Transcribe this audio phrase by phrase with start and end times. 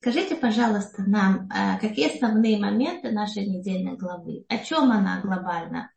[0.00, 4.44] Скажите, пожалуйста, нам, э, какие основные моменты нашей недельной главы?
[4.48, 5.90] О чем она глобально?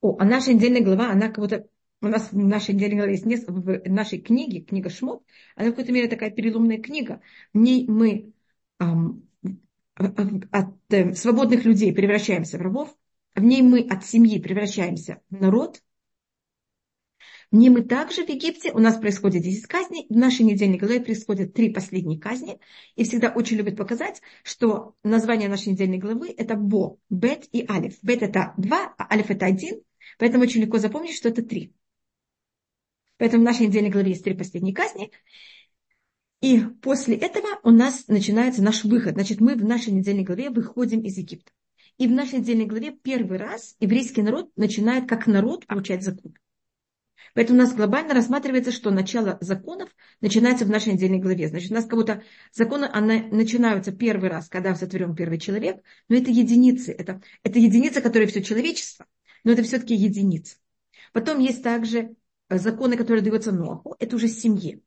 [0.00, 1.66] О, а наша недельная глава, она как будто
[2.00, 5.22] у нас в нашей недельной главе есть несколько, в нашей книге, книга Шмот,
[5.56, 7.20] она в какой-то мере такая переломная книга.
[7.52, 8.32] В ней мы
[8.80, 9.28] эм,
[9.94, 12.96] от э, свободных людей превращаемся в рабов,
[13.34, 15.82] в ней мы от семьи превращаемся в народ,
[17.52, 21.52] не мы также в Египте, у нас происходит 10 казней, в нашей недельной главе происходят
[21.52, 22.58] три последние казни,
[22.96, 27.98] и всегда очень любят показать, что название нашей недельной главы это Бо, Бет и Алиф.
[28.02, 29.82] Бет это два, а Алиф это один,
[30.18, 31.74] поэтому очень легко запомнить, что это три.
[33.18, 35.12] Поэтому в нашей недельной главе есть три последние казни,
[36.40, 39.12] и после этого у нас начинается наш выход.
[39.12, 41.52] Значит, мы в нашей недельной главе выходим из Египта.
[41.98, 46.34] И в нашей недельной главе первый раз еврейский народ начинает как народ получать закон.
[47.34, 49.88] Поэтому у нас глобально рассматривается, что начало законов
[50.20, 51.48] начинается в нашей недельной главе.
[51.48, 56.16] Значит, у нас как будто законы она, начинаются первый раз, когда сотворен первый человек, но
[56.16, 56.92] это единицы.
[56.92, 59.06] Это, это единица, которая все человечество,
[59.44, 60.56] но это все-таки единица.
[61.12, 62.14] Потом есть также
[62.48, 64.80] э, законы, которые даются Ноху, это уже семье.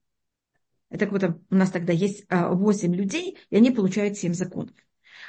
[0.90, 4.76] Это как будто у нас тогда есть 8 э, людей, и они получают 7 законов.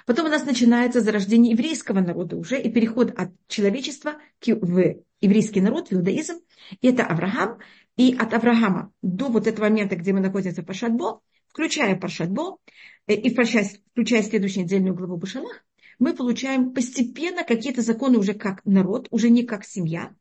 [0.04, 5.88] Потом у нас начинается зарождение еврейского народа уже и переход от человечества в еврейский народ,
[5.88, 6.40] в иудаизм.
[6.82, 7.58] Это Авраам.
[7.96, 12.58] И от Авраама до вот этого момента, где мы находимся в Пашатбо, включая Пашатбо,
[13.06, 15.64] э, и включая, включая следующую недельную главу Башалах,
[15.98, 20.14] мы получаем постепенно какие-то законы уже как народ, уже не как семья.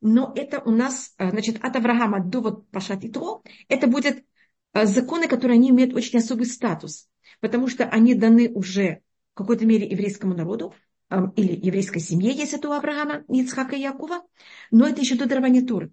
[0.00, 4.24] Но это у нас, э, значит, от Авраама до вот Пашат и Тро, это будет
[4.72, 7.08] э, законы, которые они имеют очень особый статус
[7.40, 9.00] потому что они даны уже
[9.32, 10.74] в какой-то мере еврейскому народу,
[11.10, 14.22] или еврейской семье, если это у Авраама, Ицхака и Якова,
[14.70, 15.92] но это еще до дарования Торы.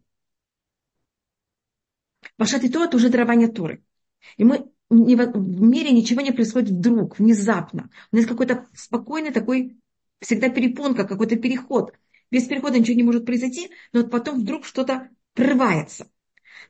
[2.38, 3.84] Пашат и Тора– это уже дарование Торы.
[4.38, 7.90] И мы в мире ничего не происходит вдруг, внезапно.
[8.12, 9.78] У нас какой-то спокойный такой,
[10.20, 11.94] всегда перепонка, какой-то переход.
[12.32, 16.10] Без перехода ничего не может произойти, но потом вдруг что-то прорывается.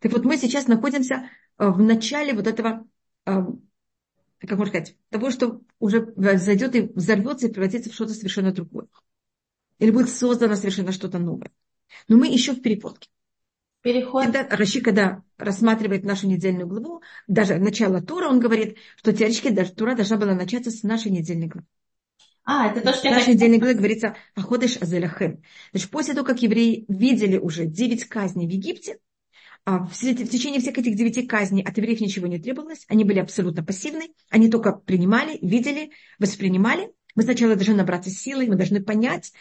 [0.02, 2.86] Так вот, мы сейчас находимся э, в начале вот этого
[4.48, 8.88] как можно сказать, того, что уже зайдет и взорвется и превратится в что-то совершенно другое.
[9.80, 11.52] Или будет создано совершенно что-то новое.
[12.08, 13.10] Но мы еще в переподке.
[13.82, 14.24] Переход.
[14.24, 19.74] Когда Раши, когда рассматривает нашу недельную главу, даже начало Тура, он говорит, что теоретически даже
[19.74, 21.68] Тура должна была начаться с нашей недельной главы.
[22.46, 23.10] А, это то, что...
[23.10, 25.42] В нашей недельной главе говорится «Аходыш Азелахем».
[25.72, 29.00] Значит, после того, как евреи видели уже девять казней в Египте,
[29.66, 33.64] а, в течение всех этих девяти казней от евреев ничего не требовалось, они были абсолютно
[33.64, 36.92] пассивны, они только принимали, видели, воспринимали.
[37.16, 39.32] Мы сначала должны набраться силой, мы должны понять,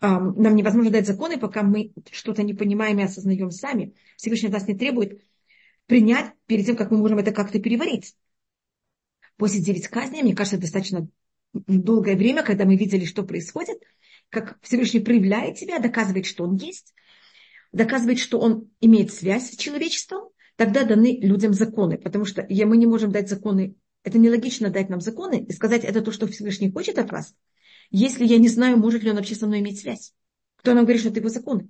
[0.00, 3.94] нам невозможно дать законы, пока мы что-то не понимаем и осознаем сами.
[4.16, 5.22] Всевышний нас не требует
[5.86, 8.16] принять перед тем, как мы можем это как-то переварить.
[9.36, 11.08] После девять казней, мне кажется, достаточно
[11.52, 13.82] долгое время, когда мы видели, что происходит,
[14.28, 16.94] как Всевышний проявляет себя, доказывает, что он есть,
[17.72, 21.98] доказывает, что он имеет связь с человечеством, тогда даны людям законы.
[21.98, 26.00] Потому что мы не можем дать законы, это нелогично дать нам законы и сказать, это
[26.00, 27.34] то, что Всевышний хочет от вас,
[27.90, 30.14] если я не знаю, может ли он вообще со мной иметь связь.
[30.56, 31.68] Кто нам говорит, что это его законы?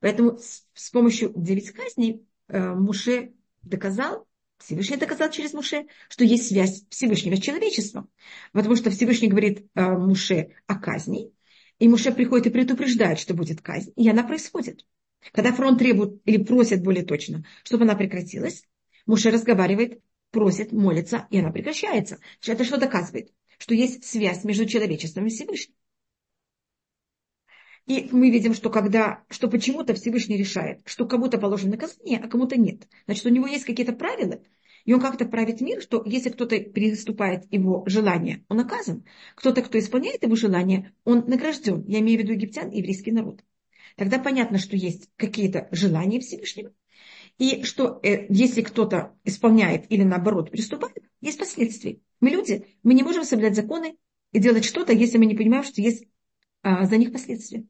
[0.00, 3.32] Поэтому с, помощью девять казней э, Муше
[3.62, 4.26] доказал,
[4.58, 8.10] Всевышний доказал через Муше, что есть связь Всевышнего с человечеством.
[8.52, 11.32] Потому что Всевышний говорит э, Муше о казни,
[11.78, 14.86] и Муше приходит и предупреждает, что будет казнь, и она происходит.
[15.32, 18.64] Когда фронт требует или просит более точно, чтобы она прекратилась,
[19.06, 20.00] Муше разговаривает,
[20.30, 22.18] просит, молится, и она прекращается.
[22.46, 23.32] Это что доказывает?
[23.58, 25.74] Что есть связь между человечеством и Всевышним.
[27.86, 32.58] И мы видим, что когда, что почему-то Всевышний решает, что кому-то положено наказание, а кому-то
[32.58, 32.88] нет.
[33.06, 34.40] Значит, у него есть какие-то правила,
[34.86, 39.04] и он как-то правит мир, что если кто-то переступает его желание, он наказан.
[39.34, 41.84] Кто-то, кто исполняет его желание, он награжден.
[41.86, 43.42] Я имею в виду египтян и еврейский народ.
[43.96, 46.72] Тогда понятно, что есть какие-то желания Всевышнего.
[47.36, 51.98] И что э, если кто-то исполняет или наоборот приступает, есть последствия.
[52.20, 53.96] Мы люди, мы не можем соблюдать законы
[54.30, 56.06] и делать что-то, если мы не понимаем, что есть
[56.62, 57.66] а, за них последствия.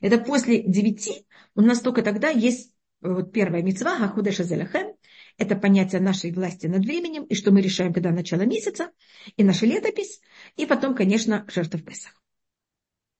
[0.00, 1.24] Это после девяти
[1.54, 2.73] у нас только тогда есть
[3.04, 4.94] вот первая мецва, Хахудеша Зелахем,
[5.36, 8.90] это понятие нашей власти над временем, и что мы решаем, когда начало месяца,
[9.36, 10.20] и наша летопись,
[10.56, 12.20] и потом, конечно, жертва в Песах.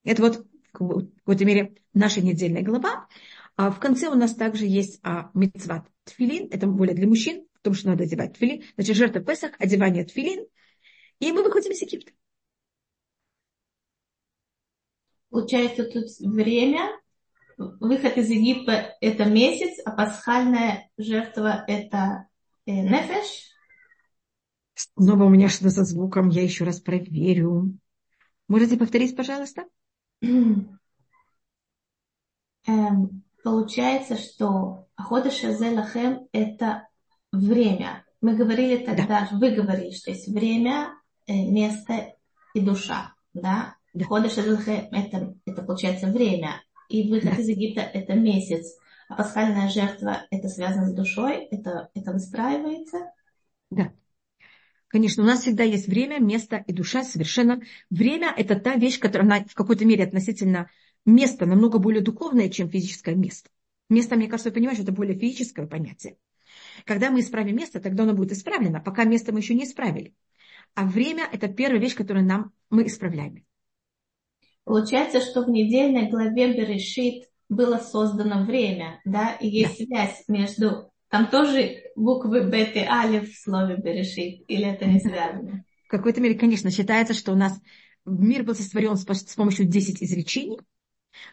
[0.04, 3.08] Это вот в какой-то мере наша недельная глава.
[3.56, 7.74] А в конце у нас также есть а, мецват тфилин, это более для мужчин, потому
[7.74, 8.64] что надо одевать тфилин.
[8.74, 10.46] Значит, жертва в Песах, одевание тфилин,
[11.20, 12.12] и мы выходим из Египта.
[15.30, 16.90] Получается, тут время
[17.56, 22.28] выход из Египта– это месяц, а пасхальная жертва– это
[22.66, 23.50] э, нефеш.
[24.74, 27.78] Снова у меня что-то со звуком, я еще раз проверю.
[28.48, 29.64] Можете повторить, пожалуйста?
[32.66, 36.88] Эм, получается, что Хода Шазелахем– это
[37.30, 38.04] время.
[38.20, 39.38] Мы говорили тогда, да.
[39.38, 40.94] вы говорили, что есть время,
[41.26, 42.14] э, место
[42.54, 43.14] и душа.
[43.32, 43.76] Да?
[43.92, 44.28] да.
[44.28, 46.62] Шазелахем– это, это получается время.
[46.94, 48.78] И выход из Египта– это месяц.
[49.08, 51.48] А пасхальная жертва– это связано с душой?
[51.50, 53.10] Это, это выстраивается?
[53.72, 53.92] Да.
[54.86, 57.60] Конечно, у нас всегда есть время, место и душа совершенно.
[57.90, 60.70] Время– это та вещь, которая в какой-то мере относительно
[61.04, 63.50] места намного более духовное, чем физическое место.
[63.90, 66.16] Место, мне кажется, вы понимаете, это более физическое понятие.
[66.84, 68.80] Когда мы исправим место, тогда оно будет исправлено.
[68.80, 70.14] Пока место мы еще не исправили.
[70.74, 73.44] А время– это первая вещь, которую нам, мы исправляем.
[74.64, 80.06] Получается, что в недельной главе Берешит было создано время, да, и есть да.
[80.06, 85.64] связь между там тоже буквы бет и алиф в слове берешит, или это не связано?
[85.86, 87.60] В какой-то мере, конечно, считается, что у нас
[88.04, 90.58] мир был сотворен с помощью 10 изречений,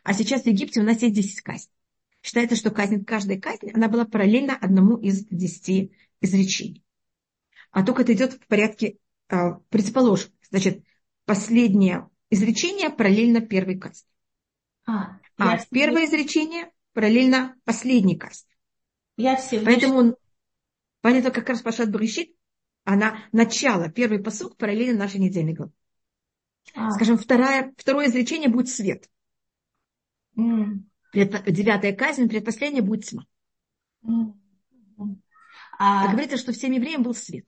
[0.04, 1.74] а сейчас в Египте у нас есть 10 казней.
[2.22, 5.92] Считается, что казнь, каждая казнь, она была параллельна одному из 10
[6.22, 6.84] изречений.
[7.72, 8.98] А только это идет в порядке,
[9.30, 10.84] а, предположим, значит,
[11.26, 14.08] последнее изречение параллельно первой казни.
[14.88, 18.50] А, а первое изречение параллельно последней казни.
[19.18, 20.16] Я все Поэтому он,
[21.02, 22.36] понятно, как раз Пашат Брещит,
[22.84, 25.74] она начало, первый посук параллельно нашей недельной главы.
[26.74, 26.90] А.
[26.92, 29.10] Скажем, второе, второе изречение будет свет.
[30.38, 30.80] Mm.
[31.14, 33.26] Девятая казнь, предпоследняя будет тьма.
[34.04, 34.34] Mm.
[35.78, 36.06] А...
[36.06, 37.48] а говорится, что всем евреям был свет.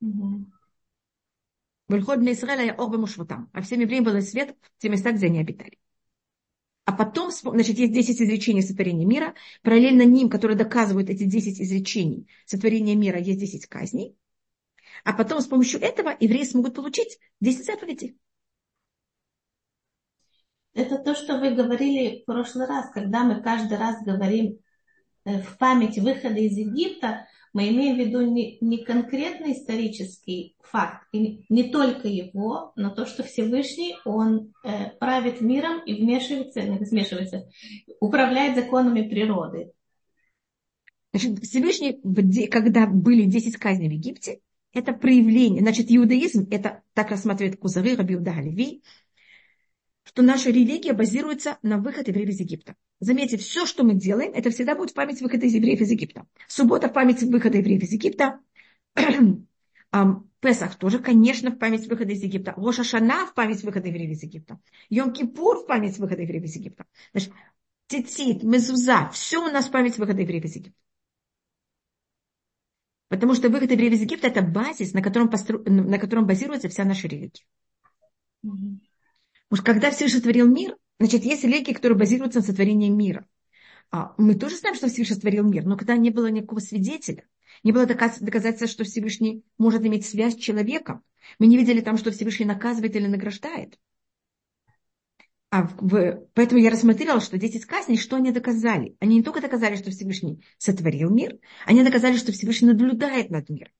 [0.00, 0.55] Вольход
[2.22, 2.74] на Израиля я
[3.52, 5.78] А всем евреям был свет в те места, где они обитали.
[6.84, 9.34] А потом, значит, есть 10 изречений сотворения мира.
[9.62, 14.16] Параллельно ним, которые доказывают эти 10 изречений сотворения мира, есть 10 казней.
[15.04, 18.16] А потом с помощью этого евреи смогут получить 10 заповедей.
[20.74, 24.58] Это то, что вы говорили в прошлый раз, когда мы каждый раз говорим
[25.24, 31.06] э, в память выхода из Египта, мы имеем в виду не, не конкретный исторический факт,
[31.12, 36.84] и не только его, но то, что Всевышний, он э, правит миром и вмешивается, не
[36.84, 37.48] смешивается,
[37.98, 39.72] управляет законами природы.
[41.14, 41.98] Значит, Всевышний,
[42.48, 44.40] когда были 10 казней в Египте,
[44.74, 48.82] это проявление, значит, иудаизм, это так рассматривает Кузары, Рабиуда Леви,
[50.16, 52.74] что наша религия базируется на выходе евреев из Египта.
[53.00, 56.26] Заметьте, все, что мы делаем, это всегда будет в память выхода из евреев из Египта.
[56.48, 58.40] Суббота в память выхода евреев из Египта.
[60.40, 62.54] Песах тоже, конечно, в память выхода из Египта.
[62.56, 64.58] Роша Шана в память выхода евреев из Египта.
[64.90, 66.86] Йом-Кипур в память выхода евреев из Египта.
[67.12, 67.32] Значит,
[67.86, 70.80] Тицит, Мезуза, все у нас в память выхода евреев из Египта.
[73.08, 75.62] Потому что выход евреев из Египта– это базис, на котором, постру...
[75.66, 77.44] на котором базируется вся наша религия.
[79.48, 83.26] Потому что когда Всевышний сотворил мир, значит, есть религии, которые базируются на сотворении мира.
[83.90, 87.24] А мы тоже знаем, что Всевышний сотворил мир, но когда не было никакого свидетеля,
[87.62, 91.04] не было доказательства, что Всевышний может иметь связь с человеком.
[91.38, 93.78] Мы не видели там, что Всевышний наказывает или награждает.
[95.50, 98.96] А в, поэтому я рассмотрела, что 10 казней, что они доказали?
[98.98, 103.72] Они не только доказали, что Всевышний сотворил мир, они доказали, что Всевышний наблюдает над миром.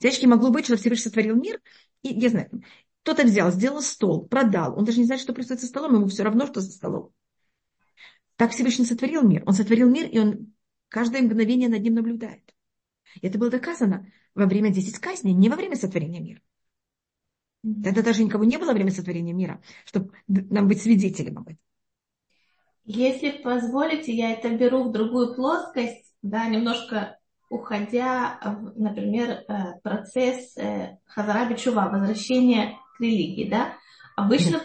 [0.00, 1.60] Девочки, могло быть, что Всевышний сотворил мир,
[2.02, 2.50] и, я знаю,
[3.02, 4.76] кто-то взял, сделал стол, продал.
[4.76, 7.12] Он даже не знает, что происходит со столом, ему все равно, что за столом.
[8.36, 9.42] Так Всевышний сотворил мир.
[9.46, 10.52] Он сотворил мир, и он
[10.88, 12.54] каждое мгновение над ним наблюдает.
[13.20, 16.40] И это было доказано во время 10 казней, не во время сотворения мира.
[17.62, 21.58] Тогда даже никого не было во время сотворения мира, чтобы нам быть свидетелем об этом.
[22.84, 27.18] Если позволите, я это беру в другую плоскость, да, немножко
[27.50, 31.90] уходя, в, например, э, процесс э, Хазараби Чува,
[32.98, 33.76] религии, да,
[34.16, 34.60] обычно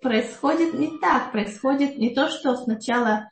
[0.00, 3.30] происходит не так, происходит не то, что сначала,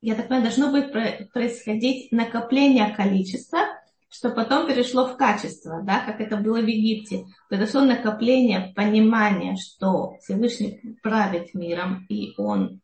[0.00, 0.92] я так понимаю, должно быть
[1.32, 3.60] происходить накопление количества,
[4.08, 7.24] что потом перешло в качество, да, как это было в Египте.
[7.48, 12.80] Произошло накопление понимания, что Всевышний правит миром, и он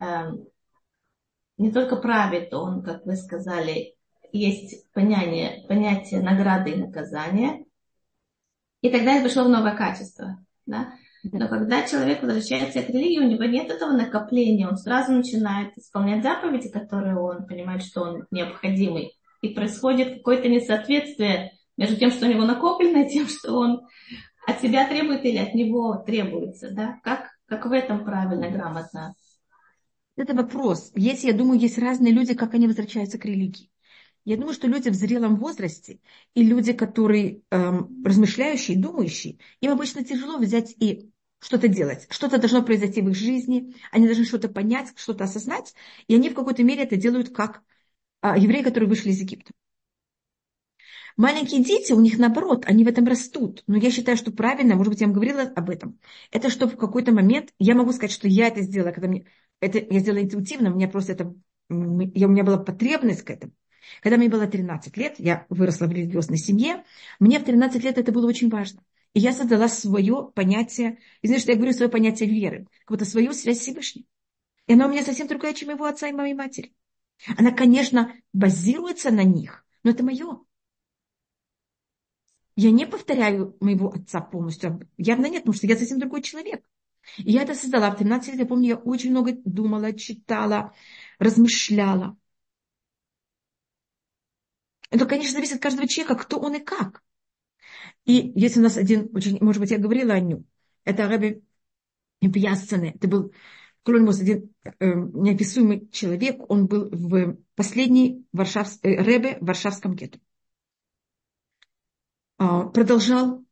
[0.00, 0.32] э,
[1.56, 3.94] не только правит, он, как вы сказали,
[4.32, 7.64] есть понятие, понятие награды и наказания,
[8.84, 10.44] и тогда это пришло в новое качество.
[10.66, 10.92] Да?
[11.22, 16.22] Но когда человек возвращается к религии, у него нет этого накопления, он сразу начинает исполнять
[16.22, 19.16] заповеди, которые он понимает, что он необходимый.
[19.40, 23.86] И происходит какое-то несоответствие между тем, что у него накоплено, и тем, что он
[24.46, 26.70] от себя требует или от него требуется.
[26.70, 27.00] Да?
[27.02, 29.14] Как, как в этом правильно, грамотно
[30.14, 30.92] Это вопрос.
[30.94, 33.70] Если, я думаю, есть разные люди, как они возвращаются к религии.
[34.24, 36.00] Я думаю, что люди в зрелом возрасте
[36.34, 42.06] и люди, которые эм, размышляющие, думающие, им обычно тяжело взять и что-то делать.
[42.08, 45.74] Что-то должно произойти в их жизни, они должны что-то понять, что-то осознать,
[46.06, 47.62] и они в какой-то мере это делают как
[48.22, 49.52] э, евреи, которые вышли из Египта.
[51.16, 53.62] Маленькие дети, у них наоборот, они в этом растут.
[53.66, 55.98] Но я считаю, что правильно, может быть, я вам говорила об этом,
[56.30, 59.26] это что в какой-то момент, я могу сказать, что я это сделала, когда мне,
[59.60, 61.34] это я сделала интуитивно, у меня просто это,
[61.68, 63.52] я, у меня была потребность к этому.
[64.02, 66.84] Когда мне было 13 лет, я выросла в религиозной семье,
[67.20, 68.82] мне в 13 лет это было очень важно.
[69.14, 73.04] И я создала свое понятие, и знаешь, что я говорю свое понятие веры, как будто
[73.04, 74.04] свою связь с Всевышним.
[74.66, 76.74] И она у меня совсем другая, чем его отца и моей матери.
[77.36, 80.40] Она, конечно, базируется на них, но это мое.
[82.56, 84.88] Я не повторяю моего отца полностью.
[84.96, 86.64] Явно нет, потому что я совсем другой человек.
[87.18, 87.90] И я это создала.
[87.90, 90.72] В 13 лет, я помню, я очень много думала, читала,
[91.18, 92.16] размышляла.
[94.94, 97.02] Это, конечно, зависит от каждого человека, кто он и как.
[98.04, 100.46] И есть у нас один, очень, может быть, я говорила о нем.
[100.84, 101.42] Это Рэбби
[102.20, 102.92] Пьясцене.
[102.94, 103.32] Это был
[103.82, 106.48] Клонмус, один э, неописуемый человек.
[106.48, 110.20] Он был в последней Варшавс, э, Рэбе в Варшавском гетто.
[112.38, 113.44] Э, продолжал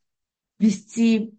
[0.60, 1.34] вести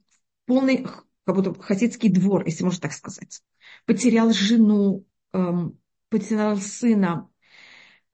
[0.45, 0.85] полный
[1.23, 3.41] как будто хасидский двор, если можно так сказать.
[3.85, 5.39] Потерял жену, э,
[6.09, 7.29] потерял сына,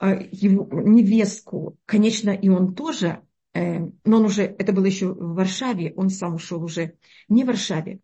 [0.08, 3.22] его невестку, конечно, и он тоже,
[3.54, 6.96] э, но он уже, это было еще в Варшаве, он сам ушел уже
[7.28, 8.00] не в Варшаве.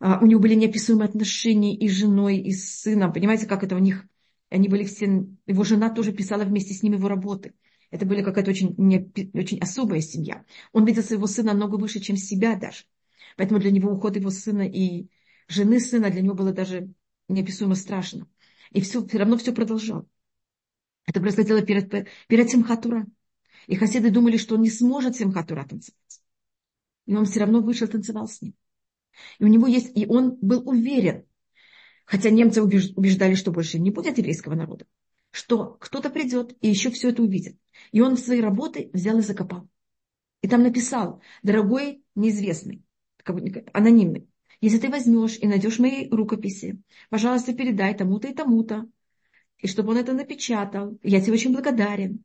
[0.00, 3.12] А, у него были неописуемые отношения и с женой, и с сыном.
[3.12, 4.06] Понимаете, как это у них,
[4.50, 7.54] они были все, его жена тоже писала вместе с ним его работы.
[7.90, 10.44] Это была какая-то очень, не, очень особая семья.
[10.72, 12.84] Он видел своего сына много выше, чем себя даже.
[13.36, 15.08] Поэтому для него уход его сына и
[15.48, 16.92] жены сына для него было даже
[17.28, 18.28] неописуемо страшно.
[18.70, 20.08] И все, все равно все продолжал.
[21.06, 23.06] Это происходило перед, перед Симхатура.
[23.66, 26.20] И хасиды думали, что он не сможет Симхатура танцевать.
[27.06, 28.54] И он все равно вышел, танцевал с ним.
[29.38, 31.26] И у него есть, и он был уверен,
[32.04, 34.86] хотя немцы убеждали, что больше не будет еврейского народа,
[35.30, 37.56] что кто-то придет и еще все это увидит.
[37.92, 39.68] И он свои работы взял и закопал.
[40.42, 42.82] И там написал, дорогой неизвестный,
[43.72, 44.28] анонимный,
[44.60, 48.86] если ты возьмешь и найдешь мои рукописи, пожалуйста, передай тому-то и тому-то,
[49.64, 50.98] и чтобы он это напечатал.
[51.02, 52.22] Я тебе очень благодарен.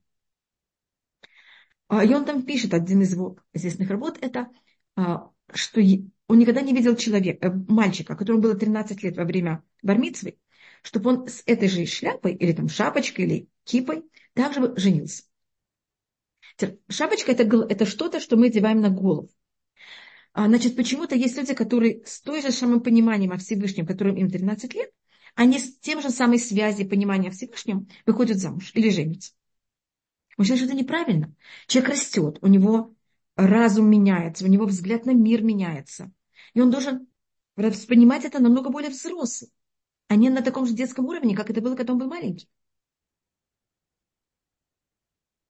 [1.88, 4.50] А, и он там пишет, один из его известных работ, это,
[4.98, 5.79] а, что
[6.27, 10.38] он никогда не видел человека, э, мальчика, которому было 13 лет во время бармитвы,
[10.81, 14.03] чтобы он с этой же шляпой, или там шапочкой, или кипой,
[14.34, 15.24] также женился.
[16.89, 19.29] Шапочка это, это что-то, что мы одеваем на голову.
[20.34, 24.29] А, значит, почему-то есть люди, которые с той же самым пониманием о Всевышнем, которым им
[24.29, 24.91] 13 лет,
[25.36, 29.33] они с тем же самой связи понимания Всевышнем выходят замуж или женятся.
[30.38, 31.36] Он считает, что это неправильно.
[31.67, 32.95] Человек растет, у него
[33.36, 36.12] разум меняется, у него взгляд на мир меняется.
[36.53, 37.07] И он должен
[37.55, 39.51] воспринимать это намного более взрослым,
[40.07, 42.50] а не на таком же детском уровне, как это было, когда он был маленький.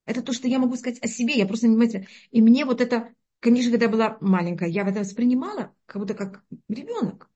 [0.06, 1.36] Это то, что я могу сказать о себе.
[1.36, 5.76] Я просто, понимаете, и мне вот это, конечно, когда я была маленькая, я это воспринимала
[5.86, 7.30] как будто как ребенок.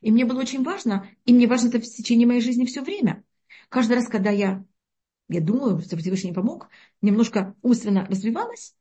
[0.00, 3.24] И мне было очень важно, и мне важно это в течение моей жизни все время.
[3.68, 4.64] Каждый раз, когда я,
[5.28, 6.68] я думаю, что Всевышний помог,
[7.02, 8.74] немножко умственно развивалась,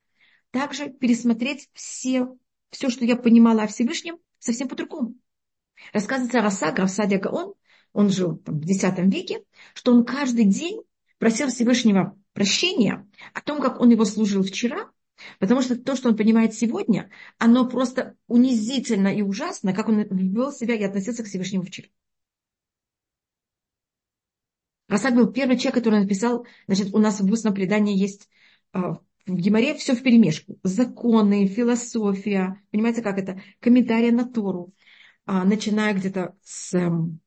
[0.52, 2.38] также пересмотреть все,
[2.70, 5.16] все, что я понимала о Всевышнем, совсем по-другому.
[5.94, 7.54] Рассказывается Раса, граф Садия Гаон,
[7.94, 9.44] он жил там, в X веке,
[9.74, 10.82] что он каждый день
[11.18, 14.92] просил Всевышнего прощения о том, как он его служил вчера,
[15.40, 20.52] Потому что то, что он понимает сегодня, оно просто унизительно и ужасно, как он вел
[20.52, 21.88] себя и относился к Всевышнему вчера.
[24.88, 28.30] Расак был первый человек, который написал, значит, у нас в устном предании есть
[28.74, 30.60] а, в Геморе все в перемешку.
[30.64, 33.42] Законы, философия, понимаете, как это?
[33.60, 34.74] Комментарии на Тору.
[35.26, 37.22] А, начиная где-то с, эм,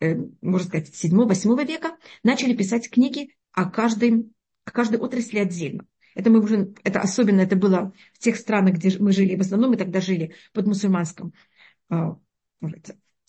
[0.00, 4.32] э, можно сказать, 7-8 века, начали писать книги о каждой,
[4.64, 5.84] о каждой отрасли отдельно.
[6.14, 9.70] Это мы уже, это особенно это было в тех странах, где мы жили, в основном
[9.70, 11.32] мы тогда жили под мусульманским
[11.88, 12.16] а,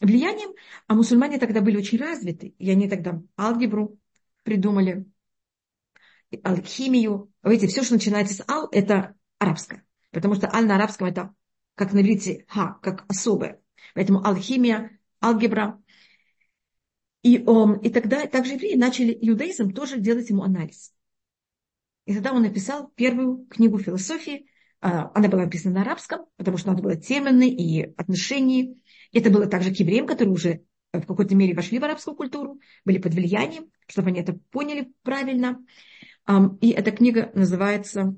[0.02, 0.54] влиянием,
[0.88, 4.00] а мусульмане тогда были очень развиты, и они тогда алгебру
[4.44, 5.06] придумали,
[6.44, 7.32] алхимию.
[7.44, 9.86] Видите, все, что начинается с ал, это арабское.
[10.12, 11.34] Потому что аль на арабском это,
[11.76, 13.62] как на иврите, ха, как особое.
[13.94, 15.82] Поэтому алхимия, алгебра.
[17.22, 20.94] И, он, и тогда также евреи начали иудаизм тоже делать ему анализ.
[22.06, 24.48] И тогда он написал первую книгу философии.
[24.82, 28.76] А, она была написана на арабском, потому что надо было термины и отношения.
[29.12, 30.62] Это было также к евреям, которые уже
[30.94, 35.64] в какой-то мере вошли в арабскую культуру, были под влиянием, чтобы они это поняли правильно.
[36.62, 38.16] И эта книга называется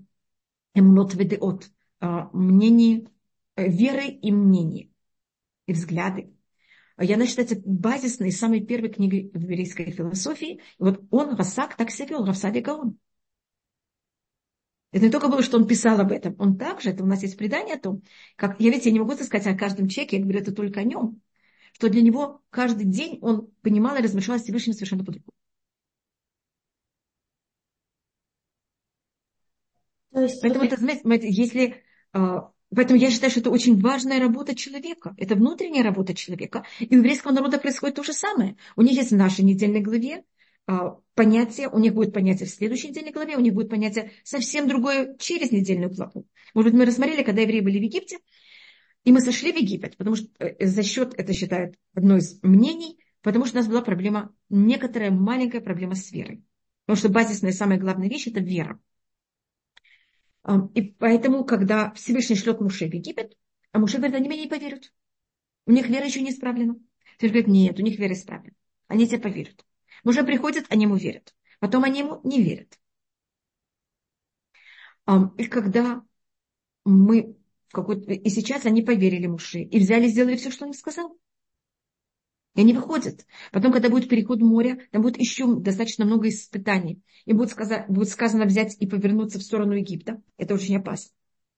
[0.75, 3.07] «Эмнот ведеот» а, мнение,
[3.55, 4.89] э, веры и мнения,
[5.65, 6.31] и взгляды.
[6.99, 10.55] Я считается базисной, самой первой книгой в еврейской философии.
[10.55, 12.97] И вот он, Расак, так себя вел, Равсади Гаон.
[14.97, 17.37] Это не только было, что он писал об этом, он также, это у нас есть
[17.37, 18.01] предание о том,
[18.35, 20.83] как, я ведь я не могу сказать о каждом человеке, я говорю это только о
[20.83, 21.21] нем,
[21.73, 25.33] что для него каждый день он понимал и размышлял с Всевышним совершенно по-другому.
[30.15, 35.13] Есть, Поэтому, это, знаете, если а, Поэтому я считаю, что это очень важная работа человека.
[35.17, 36.65] Это внутренняя работа человека.
[36.79, 38.57] И у еврейского народа происходит то же самое.
[38.75, 40.23] У них есть в нашей недельной главе
[41.15, 45.15] понятие, у них будет понятие в следующей недельной главе, у них будет понятие совсем другое
[45.17, 46.27] через недельную главу.
[46.53, 48.19] Может быть, мы рассмотрели, когда евреи были в Египте,
[49.03, 52.99] и мы сошли в Египет, потому что э, за счет, это считают одно из мнений,
[53.21, 56.43] потому что у нас была проблема, некоторая маленькая проблема с верой.
[56.85, 58.79] Потому что базисная, самая главная вещь– это вера.
[60.73, 63.37] И поэтому, когда Всевышний шлет Муше в Египет,
[63.73, 64.93] а Муше говорит, они мне не поверят.
[65.65, 66.75] У них вера еще не исправлена.
[67.19, 68.55] Ты говорит, нет, у них вера исправлена.
[68.87, 69.65] Они тебе поверят.
[70.07, 71.35] Муше приходит, они ему верят.
[71.59, 72.79] Потом они ему не верят.
[75.37, 76.01] И когда
[76.85, 77.35] мы
[77.67, 78.13] в какой-то...
[78.13, 81.19] И сейчас они поверили Муше и взяли, сделали все, что он сказал.
[82.55, 83.25] И они выходят.
[83.51, 87.01] Потом, когда будет переход моря, там будет еще достаточно много испытаний.
[87.25, 90.21] И будет, сказано, будет сказано взять и повернуться в сторону Египта.
[90.37, 91.13] Это очень опасно.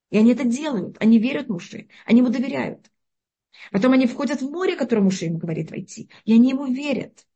[0.10, 0.98] И они это делают.
[1.00, 1.88] Они верят Муше.
[2.08, 2.90] Они ему доверяют.
[3.72, 6.10] Потом они входят в море, которое Муше им говорит войти.
[6.26, 7.28] И они ему верят.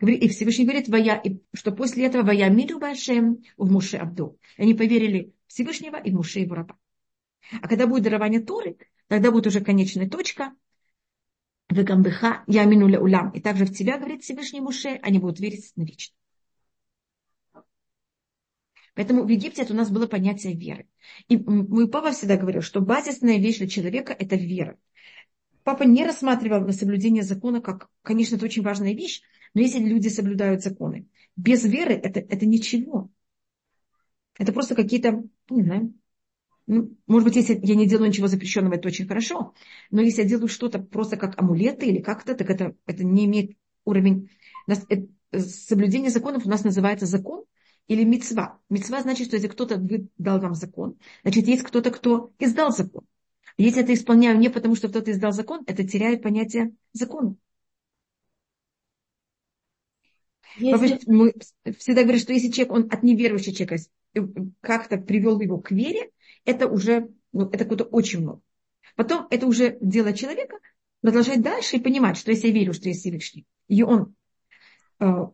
[0.00, 4.38] И Всевышний говорит, Вая, что после этого Вая миру Башем в Муше Абду.
[4.56, 6.78] Они поверили Всевышнего и в Муше его раба.
[7.60, 8.78] А когда будет дарование Торы,
[9.08, 10.54] тогда будет уже конечная точка,
[11.68, 13.30] Вегамбеха я минуля улям.
[13.30, 16.14] И также в тебя, говорит Всевышний Муше, они будут верить навечно.
[18.94, 20.88] Поэтому в Египте это у нас было понятие веры.
[21.28, 24.78] И мой папа всегда говорил, что базисная вещь для человека– это вера.
[25.62, 29.22] Папа не рассматривал на соблюдение закона как, конечно, это очень важная вещь,
[29.54, 33.10] но если люди соблюдают законы, без веры это, это ничего.
[34.38, 35.94] Это просто какие-то, не знаю,
[36.66, 39.54] ну, может быть, если я не делаю ничего запрещенного, это очень хорошо.
[39.90, 43.56] Но если я делаю что-то просто как амулеты или как-то, так это, это не имеет
[43.84, 44.30] уровень...
[44.66, 45.08] Нас, это,
[45.38, 47.44] соблюдение законов у нас называется закон
[47.86, 48.60] или мецва.
[48.68, 49.84] Мецва значит, что если кто-то
[50.18, 53.04] дал вам закон, значит, есть кто-то, кто издал закон.
[53.56, 57.34] Если это исполняю не потому, что кто-то издал закон, это теряет понятие закона.
[60.56, 61.00] Если...
[61.06, 61.34] Мы
[61.78, 63.82] всегда говорим, что если человек, он от неверующего человека
[64.14, 64.20] э,
[64.60, 66.10] как-то привел его к вере,
[66.44, 68.40] это уже, ну, это какое-то очень много.
[68.96, 70.56] Потом это уже дело человека
[71.00, 74.14] продолжать дальше и понимать, что если я верю, что есть Всевышний, и он
[74.98, 75.32] э, в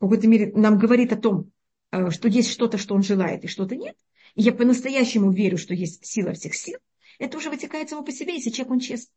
[0.00, 1.52] какой-то мере нам говорит о том,
[1.92, 3.96] э, что есть что-то, что он желает, и что-то нет,
[4.34, 6.78] и я по-настоящему верю, что есть сила всех сил,
[7.18, 9.12] это уже вытекает само по себе, если человек он честный.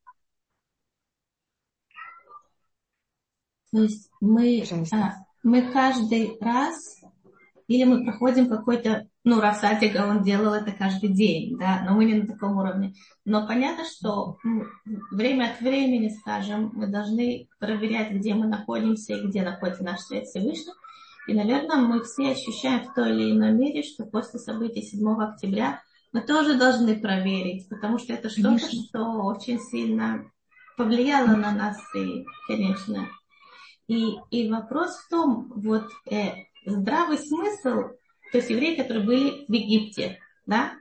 [3.72, 7.02] То есть мы, а, мы каждый раз,
[7.68, 12.16] или мы проходим какой-то ну, Рафсатига, он делал это каждый день, да, но мы не
[12.16, 12.96] на таком уровне.
[13.26, 14.38] Но понятно, что
[15.12, 20.26] время от времени, скажем, мы должны проверять, где мы находимся и где находится наш свет
[20.26, 20.74] Всевышний.
[21.28, 25.82] И, наверное, мы все ощущаем в той или иной мере, что после событий 7 октября
[26.12, 30.24] мы тоже должны проверить, потому что это что-то, что очень сильно
[30.76, 33.08] повлияло на нас, и, конечно.
[33.90, 37.90] И, и вопрос в том, вот э, здравый смысл
[38.32, 40.74] то есть евреи, которые были в Египте, да,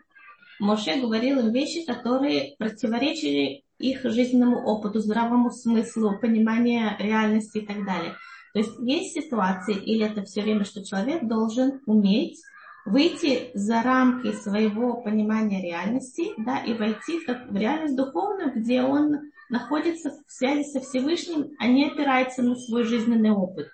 [0.60, 7.84] Моше говорил им вещи, которые противоречили их жизненному опыту, здравому смыслу, пониманию реальности и так
[7.84, 8.14] далее.
[8.52, 12.38] То есть есть ситуации, или это все время, что человек должен уметь
[12.84, 19.30] выйти за рамки своего понимания реальности, да, и войти в, в реальность духовную, где он
[19.48, 23.68] находится в связи со Всевышним, а не опирается на свой жизненный опыт.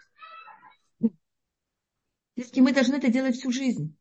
[2.36, 3.96] И мы должны это делать всю жизнь.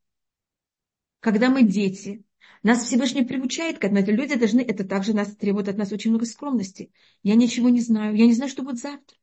[1.20, 2.24] Когда мы дети,
[2.64, 4.02] нас Всевышний приучает к этому.
[4.06, 6.92] Люди должны, это также нас требует от нас очень много скромности.
[7.22, 9.18] Я ничего не знаю, я не знаю, что будет завтра.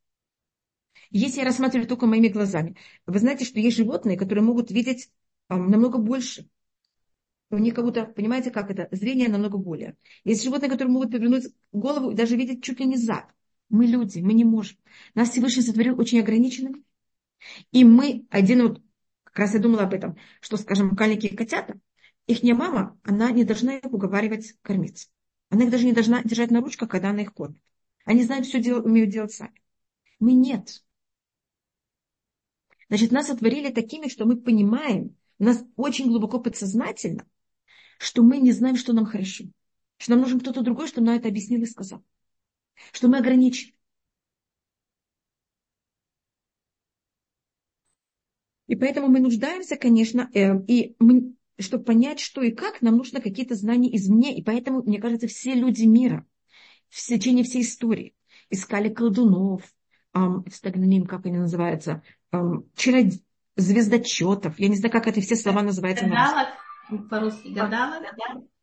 [1.11, 5.11] Если я рассматриваю только моими глазами, вы знаете, что есть животные, которые могут видеть
[5.49, 6.49] а, намного больше.
[7.51, 8.89] У них как будто, понимаете, как это?
[8.93, 9.97] Зрение намного более.
[10.25, 13.27] Есть животные, которые могут повернуть голову и даже видеть чуть ли не зад.
[13.69, 14.79] Мы люди, мы не можем.
[15.15, 16.85] Нас Всевышний сотворил очень ограниченным.
[17.73, 18.83] И мы, один вот
[19.25, 21.81] как раз я думала об этом, что, скажем, маленькие котята,
[22.27, 25.09] их мама, она не должна их уговаривать кормиться.
[25.49, 27.61] Она их даже не должна держать на ручках, когда она их кормит.
[28.05, 29.61] Они знают, все делать, умеют делать сами.
[30.21, 30.85] Мы нет.
[32.89, 37.27] Значит, нас сотворили такими, что мы понимаем, у нас очень глубоко подсознательно,
[38.01, 39.45] что мы не знаем, что нам хорошо.
[39.99, 42.03] Что нам нужен кто-то другой, что нам это объяснил и сказал.
[42.93, 43.75] Что мы ограничены.
[48.69, 53.21] И поэтому мы нуждаемся, конечно, э, и мы, чтобы понять, что и как, нам нужно
[53.21, 54.35] какие-то знания извне.
[54.35, 56.25] И поэтому, мне кажется, все люди мира
[56.89, 58.15] в течение всей истории
[58.49, 59.63] искали колдунов,
[60.15, 63.13] эм, стагнаним, как они называются, эм, чарод...
[63.57, 64.59] звездочетов.
[64.59, 66.07] Я не знаю, как это все слова называются.
[66.07, 66.49] Гадалок,
[66.98, 68.03] по-русски гадалок.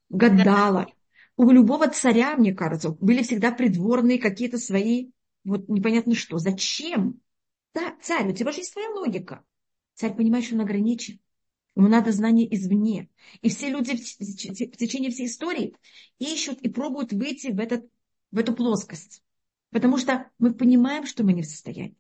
[0.10, 0.90] Гадалок.
[1.36, 5.12] У любого царя, мне кажется, были всегда придворные какие-то свои,
[5.44, 6.40] вот непонятно что.
[6.40, 7.22] Зачем?
[7.74, 9.44] Да, царь, у тебя же есть своя логика.
[9.94, 11.20] Царь понимает, что он ограничен.
[11.76, 13.10] Ему надо знания извне.
[13.42, 15.76] И все люди в течение всей истории
[16.18, 17.88] ищут и пробуют выйти в, этот,
[18.32, 19.24] в эту плоскость.
[19.70, 21.96] Потому что мы понимаем, что мы не в состоянии.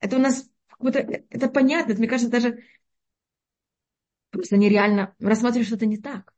[0.00, 0.50] Это у нас
[0.82, 2.64] это, это понятно, это, мне кажется, даже
[4.30, 6.34] просто нереально рассматривать что-то не так.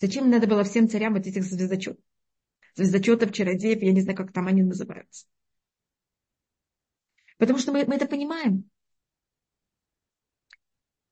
[0.00, 2.02] Зачем надо было всем царям вот этих звездочетов?
[2.74, 5.26] Звездочетов, чародеев, я не знаю, как там они называются.
[7.38, 8.68] Потому что мы, мы это понимаем.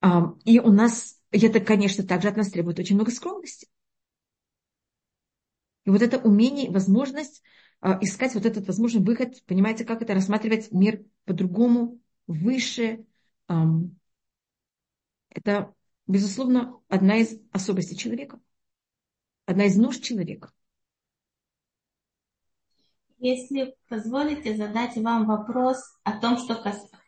[0.01, 3.69] А, и у нас, это, конечно, также от нас требует очень много скромности.
[5.85, 7.42] И вот это умение, возможность
[7.81, 13.05] а, искать вот этот возможный выход, понимаете, как это рассматривать мир по-другому, выше.
[15.37, 15.75] Это,
[16.07, 18.40] безусловно, одна из особостей человека,
[19.44, 20.51] одна из нужд человека.
[23.18, 26.61] Если позволите задать вам вопрос о том, что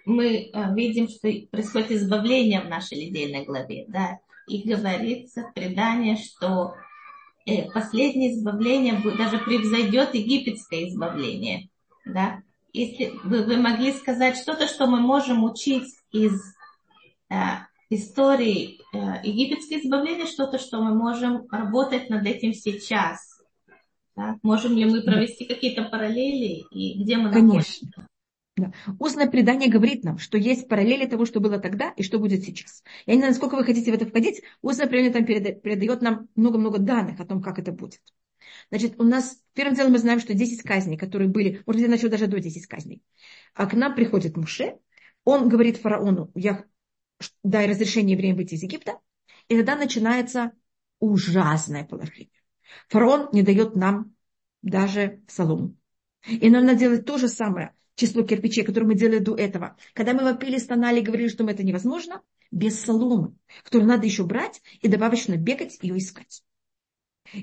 [0.04, 6.16] мы э, видим, что происходит избавление в нашей недельной главе, да, и говорится в предании,
[6.16, 6.74] что
[7.46, 11.68] э, последнее избавление даже превзойдет египетское избавление,
[12.04, 12.42] да.
[12.74, 16.38] Если бы вы могли сказать что-то, что мы можем учить из
[17.30, 17.34] э,
[17.90, 23.38] истории э, египетского избавления, что-то, что мы можем работать над этим сейчас,
[24.18, 24.36] да?
[24.42, 25.54] Можем ли мы провести да.
[25.54, 27.88] какие-то параллели и где мы Конечно.
[28.56, 28.72] Да.
[28.98, 32.82] Устное предание говорит нам, что есть параллели того, что было тогда и что будет сейчас.
[33.06, 34.42] Я не знаю, насколько вы хотите в это входить.
[34.60, 38.00] Устное предание там передает нам много-много данных о том, как это будет.
[38.70, 41.88] Значит, у нас, первым делом мы знаем, что 10 казней, которые были, может быть, я
[41.88, 43.02] начал даже до 10 казней.
[43.54, 44.78] А к нам приходит Муше,
[45.24, 46.64] он говорит фараону, я
[47.42, 48.98] дай разрешение евреям выйти из Египта,
[49.48, 50.52] и тогда начинается
[51.00, 52.30] ужасное положение.
[52.88, 54.14] Фараон не дает нам
[54.62, 55.76] даже солому.
[56.26, 59.76] И нам надо делать то же самое число кирпичей, которое мы делали до этого.
[59.92, 64.88] Когда мы вопили, стонали говорили, что это невозможно, без соломы, которую надо еще брать и
[64.88, 66.42] добавочно бегать ее искать.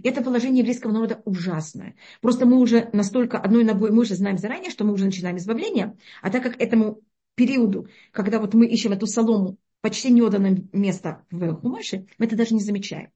[0.04, 1.96] Это положение еврейского народа ужасное.
[2.22, 5.96] Просто мы уже настолько одной ногой, мы уже знаем заранее, что мы уже начинаем избавление,
[6.22, 7.02] а так как этому
[7.36, 12.36] периоду, когда вот мы ищем эту солому, почти не отданное место в Хумаше, мы это
[12.36, 13.12] даже не замечаем.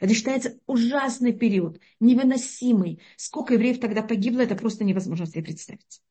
[0.00, 3.00] Это считается ужасный период, невыносимый.
[3.16, 6.02] Сколько евреев тогда погибло, это просто невозможно себе представить.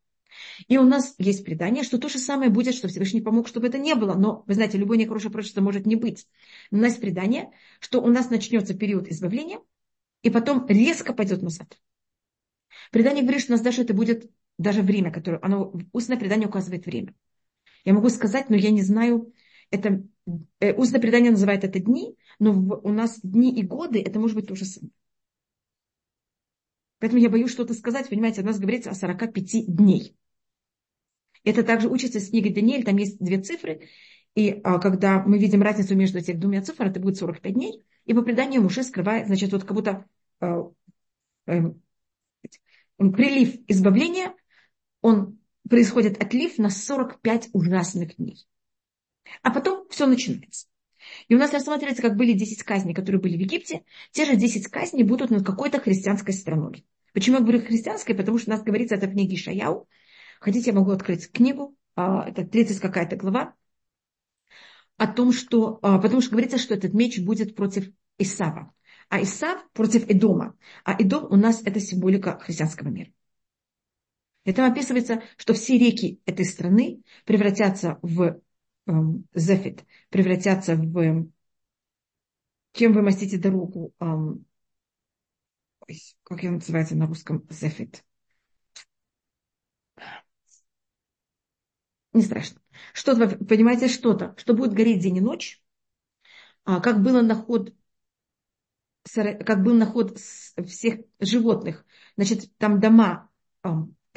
[0.68, 3.78] И у нас есть предание, что то же самое будет, что Всевышний помог, чтобы это
[3.78, 4.16] не было.
[4.16, 6.26] Но, вы знаете, любое нехорошее пророчество может не быть.
[6.72, 9.60] Но у нас предание, что у нас начнется период избавления,
[10.24, 11.80] и потом резко пойдет назад.
[12.92, 16.88] Предание говорит, что у нас даже это будет даже время, которое, оно, устное предание указывает
[16.88, 17.14] время.
[17.86, 19.32] Я могу сказать, но я не знаю,
[19.70, 20.04] это
[20.60, 24.36] э, устное предание называет это дни, но в, у нас дни и годы, это может
[24.36, 24.92] быть то же самое.
[27.00, 30.16] Поэтому я боюсь что-то сказать, понимаете, у нас говорится о 45 дней.
[31.44, 33.88] Это также учится с книгой Даниэль, там есть две цифры,
[34.36, 38.14] и а, когда мы видим разницу между этими двумя цифрами, это будет 45 дней, и
[38.14, 40.06] по преданию Муше скрывает, значит, вот как будто
[40.40, 40.70] а,
[41.46, 41.74] а,
[42.98, 44.34] прилив избавления,
[45.02, 48.48] он происходит отлив на 45 ужасных дней.
[49.44, 50.68] А потом все начинается.
[51.28, 53.84] И у нас рассматривается, как были 10 казней, которые были в Египте.
[54.12, 56.86] Те же 10 казней будут над какой-то христианской страной.
[57.14, 58.16] Почему я говорю христианской?
[58.16, 59.88] Потому что у нас говорится это в книге Шаяу.
[60.40, 61.76] Хотите, я могу открыть книгу.
[61.96, 63.56] А, это 30 какая-то глава.
[64.98, 65.80] О том, что...
[65.82, 68.74] А, потому что говорится, что этот меч будет против Исава.
[69.10, 70.56] А Исав против Эдома.
[70.84, 73.12] А Эдом у нас это символика христианского мира.
[74.44, 78.40] И там описывается, что все реки этой страны превратятся в
[79.34, 80.98] зефит, превратятся в...
[80.98, 81.34] Эм,
[82.74, 83.94] чем вы мастите дорогу?
[84.00, 84.46] Эм,
[86.24, 87.46] как его называется на русском?
[87.50, 88.04] Зефит.
[92.14, 92.62] Не страшно.
[92.94, 95.62] Что-то, понимаете, что-то, что будет гореть день и ночь,
[96.66, 97.74] а, как было на ход
[99.14, 101.86] как был наход всех животных.
[102.18, 103.30] Значит, там дома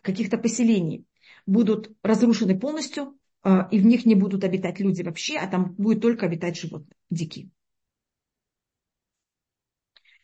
[0.03, 1.07] каких-то поселений
[1.47, 6.27] будут разрушены полностью, и в них не будут обитать люди вообще, а там будет только
[6.27, 7.51] обитать животные, дикие.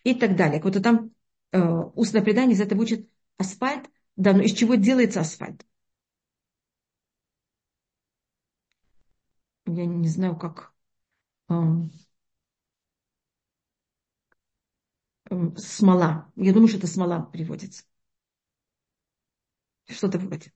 [0.04, 0.60] И так далее.
[0.62, 1.10] Вот там
[1.52, 1.60] э,
[1.94, 3.88] устное предание из этого учит асфальт.
[4.16, 5.66] Да, но из чего делается асфальт?
[9.66, 10.72] Я не знаю, как
[11.50, 11.54] э,
[15.30, 16.30] э, смола.
[16.36, 17.84] Я думаю, что это смола приводится.
[19.88, 20.52] Что-то вроде.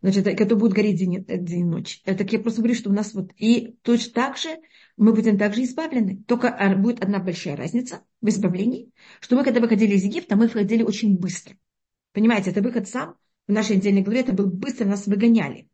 [0.00, 2.02] Значит, это будет гореть день, э, день и ночь.
[2.04, 3.32] Это я просто говорю, что у нас вот...
[3.36, 4.58] И точно так же
[4.96, 6.22] мы будем также избавлены.
[6.26, 10.46] Только а, будет одна большая разница в избавлении, что мы, когда выходили из Египта, мы
[10.46, 11.56] выходили очень быстро.
[12.12, 13.16] Понимаете, это выход сам
[13.48, 15.68] в нашей отдельной главе, это был быстро, нас выгоняли.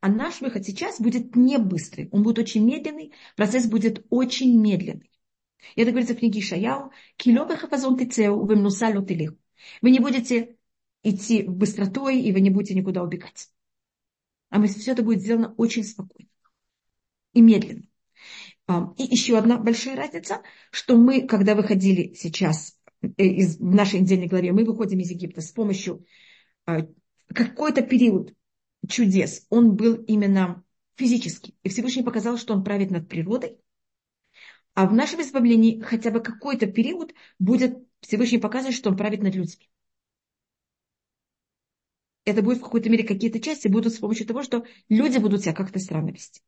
[0.00, 5.10] А наш выход сейчас будет не быстрый, он будет очень медленный, процесс будет очень медленный.
[5.74, 8.56] И это говорится в книге Шаяу, «Киловеха фазон тицеу, вы
[9.90, 10.56] не будете
[11.02, 13.48] идти быстротой, и вы не будете никуда убегать.
[14.50, 16.28] А мы, все это будет сделано очень спокойно
[17.32, 17.84] и медленно.
[18.96, 24.52] И еще одна большая разница, что мы, когда выходили сейчас э, из нашей недельной главе,
[24.52, 26.04] мы выходим из Египта с помощью
[26.66, 26.86] а,
[27.32, 28.34] какой-то период
[28.86, 29.46] чудес.
[29.48, 30.62] Он был именно
[30.96, 31.56] физический.
[31.62, 33.58] И Всевышний показал, что он правит над природой.
[34.74, 39.34] А в нашем избавлении хотя бы какой-то период будет Всевышний показывать, что он правит над
[39.34, 39.70] людьми
[42.28, 45.54] это будет в какой-то мере какие-то части будут с помощью того, что люди будут себя
[45.54, 46.42] как-то странно вести.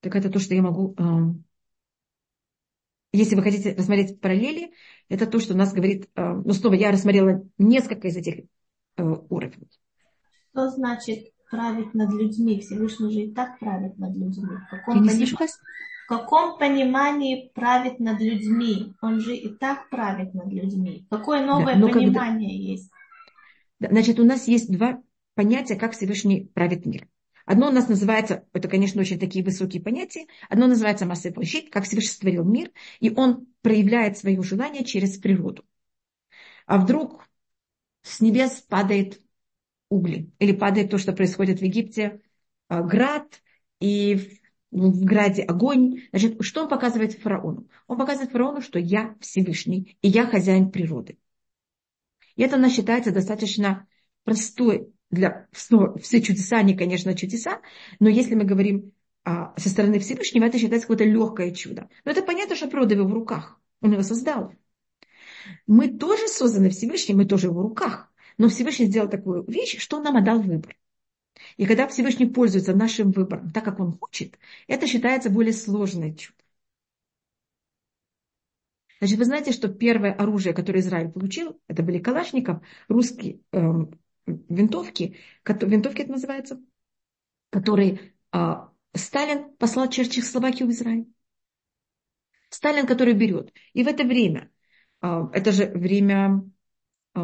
[0.00, 0.94] Так это то, что я могу...
[0.98, 1.44] Эм,
[3.12, 4.72] если вы хотите рассмотреть параллели,
[5.08, 6.10] это то, что у нас говорит...
[6.16, 8.44] Эм, ну, снова я рассмотрела несколько из этих
[8.96, 9.70] э, уровней.
[10.50, 12.60] Что значит править над людьми?
[12.60, 14.56] Всевышний же и так правит над людьми.
[14.66, 15.58] В каком я не слышу вас?
[16.04, 18.92] В каком понимании правит над людьми?
[19.00, 21.06] Он же и так правит над людьми.
[21.10, 22.72] Какое новое да, понимание когда...
[22.72, 22.90] есть?
[23.80, 25.02] Значит, у нас есть два
[25.34, 27.08] понятия, как Всевышний правит мир.
[27.44, 31.84] Одно у нас называется, это, конечно, очень такие высокие понятия, одно называется масса площадь, как
[31.84, 35.64] Всевышний створил мир, и он проявляет свое желание через природу.
[36.66, 37.28] А вдруг
[38.02, 39.20] с небес падает
[39.88, 42.20] угли, или падает то, что происходит в Египте,
[42.68, 43.42] а, град,
[43.80, 44.40] и
[44.72, 46.02] в граде огонь.
[46.10, 47.68] Значит, что он показывает фараону?
[47.86, 51.18] Он показывает фараону, что я Всевышний, и я хозяин природы.
[52.34, 53.86] И это, она считается достаточно
[54.24, 55.46] простой для...
[55.52, 57.60] Все чудеса, они, конечно, чудеса,
[58.00, 58.92] но если мы говорим
[59.24, 61.88] а, со стороны Всевышнего, это считается какое-то легкое чудо.
[62.04, 63.60] Но это понятно, что природа в его руках.
[63.82, 64.52] Он его создал.
[65.66, 68.10] Мы тоже созданы Всевышним, мы тоже в его руках.
[68.38, 70.76] Но Всевышний сделал такую вещь, что он нам отдал выбор.
[71.56, 76.38] И когда Всевышний пользуется нашим выбором так, как он хочет, это считается более сложное чудо.
[79.00, 83.58] Значит, вы знаете, что первое оружие, которое Израиль получил, это были калашников, русские э,
[84.26, 86.60] винтовки, винтовки это называется,
[87.50, 88.54] которые э,
[88.94, 91.06] Сталин послал через Чехословакию в Израиль.
[92.50, 93.52] Сталин, который берет.
[93.72, 94.50] И в это время,
[95.00, 96.48] э, это же время,
[97.16, 97.20] э,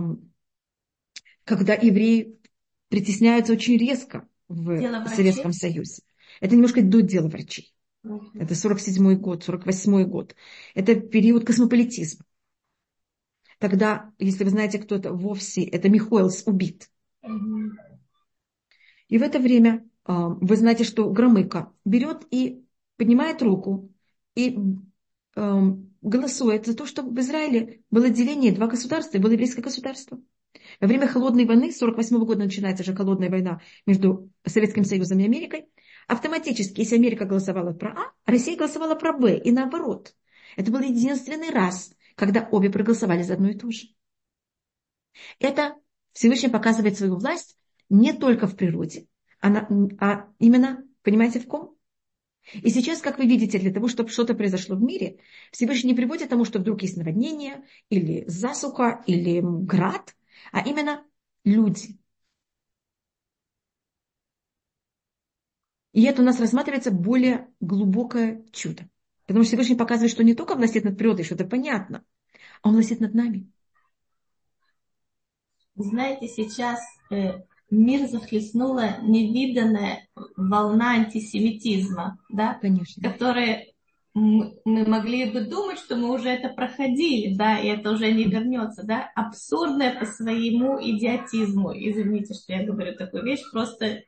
[1.44, 2.40] когда евреи
[2.88, 6.02] притесняются очень резко в Советском Союзе.
[6.40, 7.74] Это немножко до дела врачей.
[8.34, 10.34] Это 47 год, 48 год.
[10.74, 12.24] Это период космополитизма.
[13.58, 16.90] Тогда, если вы знаете, кто это вовсе, это Михоэлс убит.
[19.08, 22.64] И в это время а, вы знаете, что Громыко берет и
[22.96, 23.92] поднимает руку
[24.34, 24.58] и
[25.34, 30.20] а, голосует за то, чтобы в Израиле было деление два государства, было еврейское государство.
[30.80, 35.24] Во время холодной войны, с 1948 года начинается же холодная война между Советским Союзом и
[35.24, 35.66] Америкой,
[36.06, 40.14] автоматически, если Америка голосовала про А, Россия голосовала про Б, и наоборот.
[40.56, 43.88] Это был единственный раз, когда обе проголосовали за одно и то же.
[45.38, 45.76] Это
[46.12, 47.56] Всевышний показывает свою власть
[47.88, 49.06] не только в природе,
[49.40, 49.68] а,
[50.00, 51.76] а именно, понимаете, в ком?
[52.54, 55.18] И сейчас, как вы видите, для того, чтобы что-то произошло в мире,
[55.52, 60.14] Всевышний не приводит к тому, что вдруг есть наводнение, или засуха, или град,
[60.52, 61.04] а именно
[61.44, 61.98] люди.
[65.92, 68.88] И это у нас рассматривается более глубокое чудо.
[69.26, 72.04] Потому что Всевышний показывает, что не только властит над природой, что это понятно,
[72.62, 73.50] а он властит над нами.
[75.74, 83.02] Знаете, сейчас э, мир захлестнула невиданная волна антисемитизма, да, Конечно.
[83.02, 83.66] которая
[84.14, 88.82] мы могли бы думать, что мы уже это проходили, да, и это уже не вернется,
[88.84, 94.02] да, абсурдное по своему идиотизму, извините, что я говорю такую вещь, просто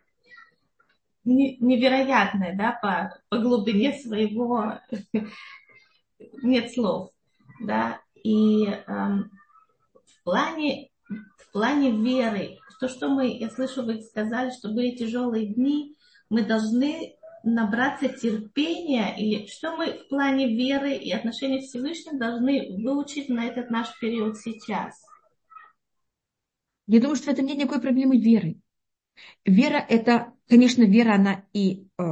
[1.24, 4.80] невероятное, да, по, по глубине своего
[6.42, 7.10] нет слов,
[7.60, 9.30] да, и эм,
[10.04, 15.46] в плане, в плане веры, то, что мы, я слышу, вы сказали, что были тяжелые
[15.46, 15.96] дни,
[16.30, 22.76] мы должны набраться терпения, или что мы в плане веры и отношений к Всевышнему должны
[22.82, 24.94] выучить на этот наш период сейчас?
[26.86, 28.56] Я думаю, что в этом нет никакой проблемы веры.
[29.44, 32.02] Вера– это, конечно, вера, она и э,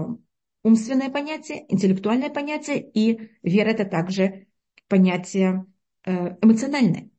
[0.63, 4.47] умственное понятие, интеллектуальное понятие, и вера– это также
[4.89, 5.67] понятие
[6.05, 7.11] э, эмоциональное.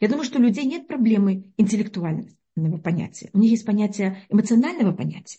[0.00, 3.30] Я думаю, что у людей нет проблемы интеллектуального понятия.
[3.32, 5.38] У них есть понятие эмоционального понятия.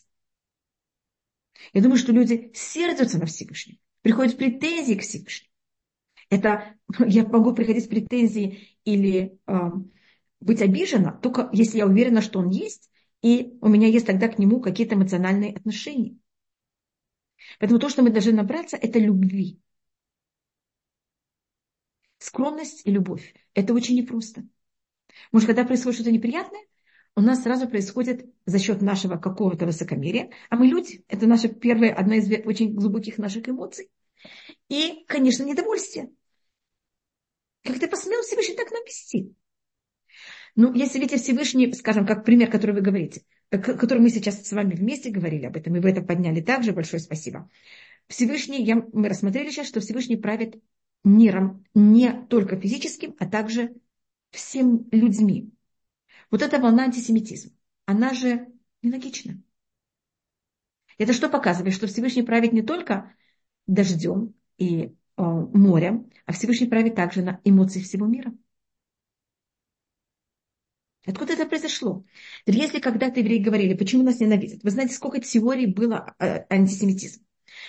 [1.74, 5.52] Я думаю, что люди сердятся на Всевышнего, приходят претензии к Всевышнему.
[6.30, 9.54] Это я могу приходить в претензии или э,
[10.40, 12.90] быть обижена, только если я уверена, что он есть,
[13.22, 16.18] и у меня есть тогда к нему какие-то эмоциональные отношения.
[17.60, 19.60] Поэтому то, что мы должны набраться, это любви.
[22.20, 23.34] Скромность и любовь.
[23.54, 24.46] Это очень непросто.
[25.32, 26.62] Может, когда происходит что-то неприятное,
[27.18, 30.30] у нас сразу происходит за счет нашего какого-то высокомерия.
[30.52, 31.04] А мы люди.
[31.08, 33.90] Это наша первая, одна из очень глубоких наших эмоций.
[34.70, 36.12] И, конечно, недовольствие.
[37.64, 39.34] Как ты посмел Всевышний так нам вести?
[40.56, 44.52] Ну, если видите Всевышний, скажем, как пример, который вы говорите, э, который мы сейчас с
[44.52, 47.50] вами вместе говорили об этом, и вы это подняли также, большое спасибо.
[48.08, 50.62] Всевышний, я, мы рассмотрели сейчас, что Всевышний правит
[51.04, 53.74] миром не только физическим, а также
[54.30, 55.52] всем людьми.
[56.30, 57.52] Вот эта волна антисемитизма,
[57.86, 58.48] она же
[58.82, 59.42] нелогична.
[60.98, 61.76] Это что показывает?
[61.76, 63.14] Что Всевышний правит не только
[63.68, 68.34] дождем и э, морем, а Всевышний правит также на эмоции всего мира.
[71.06, 72.04] Откуда это произошло?
[72.46, 77.27] Если когда-то евреи говорили, почему нас ненавидят, вы знаете, сколько теорий было э, антисемитизма.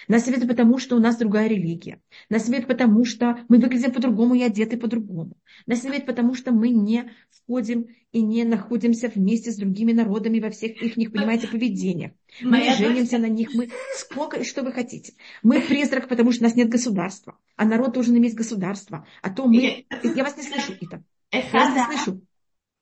[0.08, 2.00] Нас ненавидят потому, что у нас другая религия.
[2.28, 5.36] Нас ненавидят потому, что мы выглядим по-другому и одеты по-другому.
[5.66, 10.50] Нас ненавидят потому, что мы не входим и не находимся вместе с другими народами во
[10.50, 12.12] всех их, понимаете, поведениях.
[12.40, 13.54] Мы не женимся на них.
[13.54, 15.14] Мы сколько и что вы хотите.
[15.42, 17.38] Мы призрак, потому что у нас нет государства.
[17.56, 19.06] А народ должен иметь государство.
[19.22, 19.86] А то мы...
[20.02, 21.02] Я вас не слышу, Ита.
[21.32, 22.20] Я вас не слышу.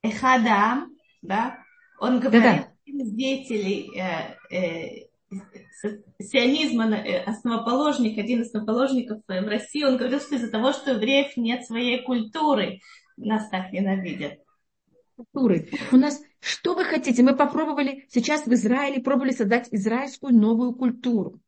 [0.02, 1.59] Эхадам, да,
[1.98, 3.04] он говорит, да -да.
[3.11, 5.05] деятелей э, э,
[6.20, 11.36] сионизма, э, основоположник, один из основоположников в России, он говорил, что из-за того, что евреев
[11.36, 12.80] нет своей культуры,
[13.16, 14.38] нас так ненавидят.
[15.16, 15.68] Культуры.
[15.92, 17.22] У нас, что вы хотите?
[17.22, 21.40] Мы попробовали сейчас в Израиле, пробовали создать израильскую новую культуру.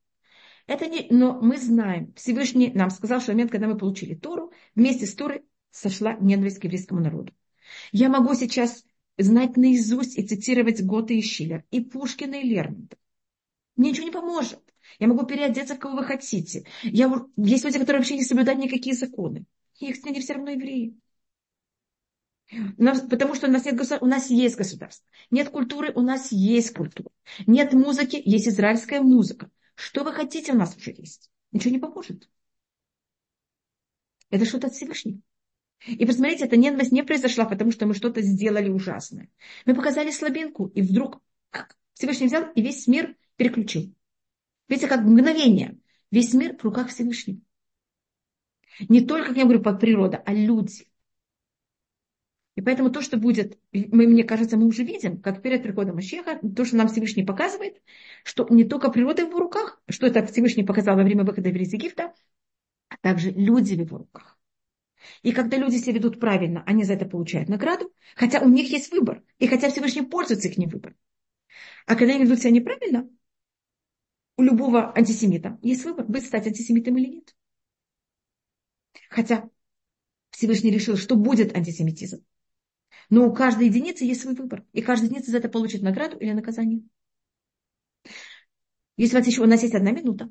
[0.66, 4.52] Это не, но мы знаем, Всевышний нам сказал, что в момент, когда мы получили Тору,
[4.74, 7.32] вместе с Торой сошла ненависть к еврейскому народу.
[7.92, 8.84] Я могу сейчас
[9.16, 13.00] знать наизусть и цитировать Гота и Шиллер, и Пушкина, и Лермонтова.
[13.78, 14.60] Мне ничего не поможет.
[14.98, 16.66] Я могу переодеться в кого вы хотите.
[16.82, 19.46] Я, есть люди, которые вообще не соблюдают никакие законы.
[19.78, 20.98] Их они все равно евреи.
[22.76, 25.06] Но, потому что у нас, нет государства, у нас есть государство.
[25.30, 27.10] Нет культуры, у нас есть культура.
[27.46, 29.48] Нет музыки, есть израильская музыка.
[29.76, 31.30] Что вы хотите, у нас уже есть.
[31.52, 32.28] Ничего не поможет.
[34.30, 35.20] Это что-то от Всевышнего.
[35.86, 39.30] И посмотрите, эта ненависть не произошла, потому что мы что-то сделали ужасное.
[39.66, 41.22] Мы показали слабинку, и вдруг
[41.94, 43.94] Всевышний взял и весь мир переключил.
[44.68, 45.78] Видите, как мгновение.
[46.10, 47.40] Весь мир в руках Всевышнего.
[48.88, 50.86] Не только, как я говорю, под природа, а люди.
[52.54, 56.40] И поэтому то, что будет, мы, мне кажется, мы уже видим, как перед приходом Машеха,
[56.40, 57.80] то, что нам Всевышний показывает,
[58.24, 61.72] что не только природа в его руках, что это Всевышний показал во время выхода из
[61.72, 62.12] Египта,
[62.88, 64.38] а также люди в его руках.
[65.22, 68.90] И когда люди себя ведут правильно, они за это получают награду, хотя у них есть
[68.90, 70.96] выбор, и хотя Всевышний пользуется их выбором.
[71.86, 73.08] А когда они ведут себя неправильно,
[74.38, 77.36] у любого антисемита есть выбор, быть стать антисемитом или нет.
[79.10, 79.50] Хотя
[80.30, 82.24] Всевышний решил, что будет антисемитизм.
[83.10, 84.64] Но у каждой единицы есть свой выбор.
[84.72, 86.82] И каждая единица за это получит награду или наказание.
[88.96, 90.30] Если у вас еще у нас есть одна минута.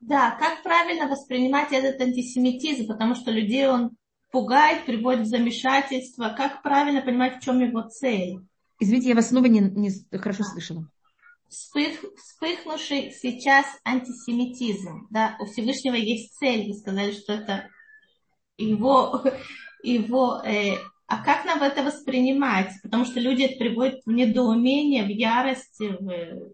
[0.00, 3.96] Да, как правильно воспринимать этот антисемитизм, потому что людей он
[4.32, 6.34] пугает, приводит в замешательство.
[6.36, 8.40] Как правильно понимать, в чем его цель?
[8.80, 10.90] Извините, я вас снова не, не хорошо слышала.
[11.48, 15.06] Вспых, вспыхнувший сейчас антисемитизм.
[15.10, 16.68] Да, у Всевышнего есть цель.
[16.68, 17.68] Вы сказали, что это
[18.58, 19.22] его,
[19.82, 20.76] его э,
[21.06, 22.70] а как нам это воспринимать?
[22.82, 26.52] Потому что люди это приводят в недоумение, в ярость, в,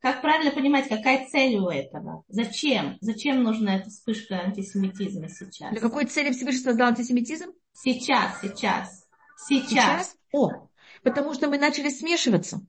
[0.00, 2.24] как правильно понимать, какая цель у этого?
[2.28, 2.98] Зачем?
[3.00, 5.70] Зачем нужна эта вспышка антисемитизма сейчас?
[5.70, 7.52] Для какой цели Всевышний создал антисемитизм?
[7.72, 9.06] Сейчас, сейчас.
[9.48, 9.68] Сейчас.
[9.68, 10.16] сейчас?
[10.32, 10.68] О,
[11.04, 12.60] потому что мы начали смешиваться.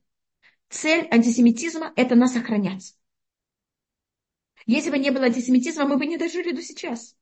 [0.76, 2.97] Цель антисемитизма– это нас охранять.
[4.65, 7.15] Если бы не было антисемитизма, мы бы не дожили до сейчас.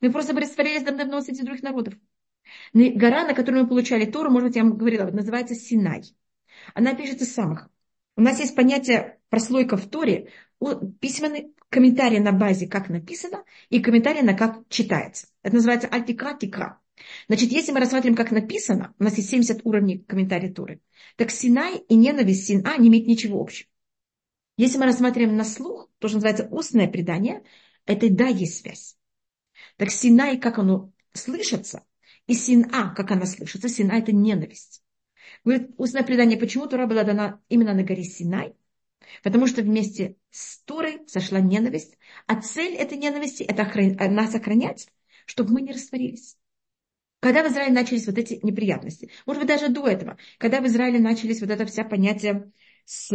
[0.00, 1.94] Мы просто бы растворились давно среди других народов.
[2.72, 6.04] Гора, на которой мы получали Тору, может быть, я вам говорила, называется Синай.
[6.72, 7.68] Она пишет из самых.
[8.14, 10.30] У нас есть понятие прослойка в Торе,
[11.00, 15.26] письменный комментарий на базе, как написано, и комментарий на как читается.
[15.42, 16.80] Это называется альтикра тикра.
[17.28, 20.80] Значит, если мы рассматриваем, как написано, у нас есть 70 уровней комментария Торы,
[21.16, 23.68] так Синай и ненависть Сина не имеют ничего общего.
[24.56, 27.42] Если мы рассматриваем на слух, то, что называется устное предание,
[27.84, 28.96] это да, есть связь.
[29.76, 31.84] Так Синай, как оно слышится,
[32.26, 34.82] и Сина, как она слышится, Сина это ненависть.
[35.44, 38.54] Говорит, устное предание, почему Тора была дана именно на горе Синай?
[39.22, 43.64] Потому что вместе с Торой сошла ненависть, а цель этой ненависти– это
[44.08, 44.88] нас охранять,
[45.26, 46.36] чтобы мы не растворились.
[47.20, 50.98] Когда в Израиле начались вот эти неприятности, может быть, даже до этого, когда в Израиле
[50.98, 52.52] начались вот это вся понятие
[52.84, 53.08] с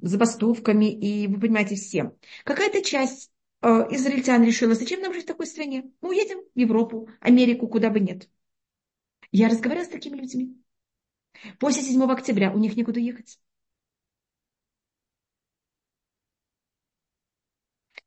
[0.00, 3.30] забастовками и, вы понимаете, всем, какая-то часть
[3.60, 5.84] э, израильтян решила, зачем нам жить в такой стране?
[6.00, 8.28] Мы уедем в Европу, Америку, куда бы нет.
[9.30, 10.56] Я разговаривала с такими людьми.
[11.58, 13.38] После 7 октября у них некуда ехать.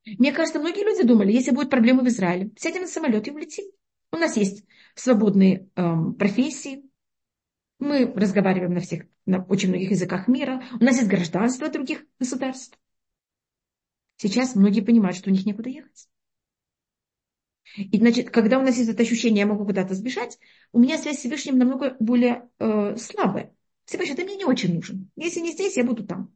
[0.06, 3.66] Мне кажется, многие люди думали, если будут проблемы в Израиле, сядем на самолет и улетим.
[4.12, 6.90] У нас есть свободные эм, профессии,
[7.80, 12.80] мы разговариваем на всех, на очень многих языках мира, у нас есть гражданство других государств.
[14.18, 16.08] Сейчас многие понимают, что у них некуда ехать.
[17.76, 20.40] И значит, когда у нас есть это ощущение, я могу куда-то сбежать,
[20.72, 23.54] у меня связь с Всевышним намного более э, слабая.
[23.86, 25.12] Всевышний, ты мне не очень нужен.
[25.16, 26.34] Если не здесь, я буду там.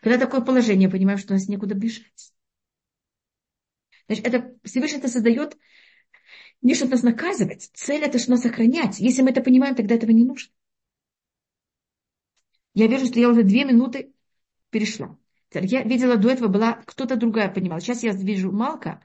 [0.00, 2.32] Когда такое положение, я понимаю, что у нас некуда бежать.
[4.06, 5.56] Значит, это Всевышний это создает
[6.64, 7.70] не чтобы нас наказывать.
[7.74, 8.98] Цель это, что нас охранять.
[8.98, 10.52] Если мы это понимаем, тогда этого не нужно.
[12.72, 14.12] Я вижу, что я уже две минуты
[14.70, 15.16] перешла.
[15.52, 17.80] Я видела, до этого была кто-то другая понимала.
[17.80, 19.04] Сейчас я вижу Малка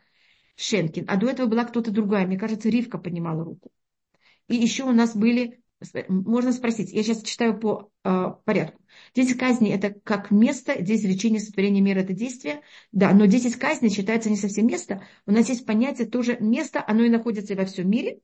[0.55, 2.25] Шенкин, а до этого была кто-то другая.
[2.25, 3.69] Мне кажется, Ривка поднимала руку.
[4.47, 5.61] И еще у нас были
[6.07, 8.78] можно спросить, я сейчас читаю по э, порядку.
[9.15, 12.61] 10 казней это как место, 10 речений сотворения мира это действие.
[12.91, 15.03] Да, но 10 казней считается не совсем место.
[15.25, 18.19] У нас есть понятие тоже место, оно и находится во всем мире.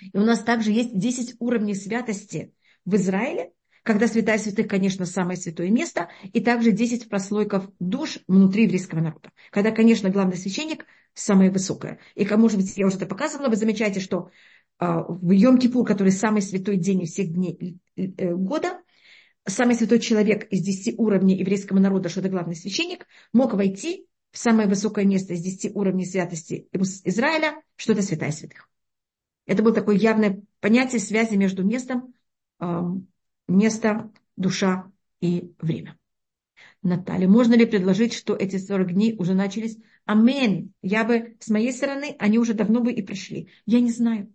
[0.00, 2.52] И у нас также есть 10 уровней святости
[2.84, 8.64] в Израиле, когда святая святых, конечно, самое святое место, и также 10 прослойков душ внутри
[8.64, 9.30] еврейского народа.
[9.50, 11.98] Когда, конечно, главный священник самое высокое.
[12.14, 14.30] И, может быть, я уже это показывала, вы замечаете, что
[14.78, 18.79] а, в Йом-Кипур, который самый святой день из всех дней э, года,
[19.46, 24.38] самый святой человек из десяти уровней еврейского народа, что это главный священник, мог войти в
[24.38, 28.68] самое высокое место из десяти уровней святости Израиля, что это святая святых.
[29.46, 32.14] Это было такое явное понятие связи между местом,
[33.48, 35.98] место, душа и время.
[36.82, 39.78] Наталья, можно ли предложить, что эти 40 дней уже начались?
[40.04, 40.72] Амен.
[40.82, 43.48] Я бы, с моей стороны, они уже давно бы и пришли.
[43.66, 44.32] Я не знаю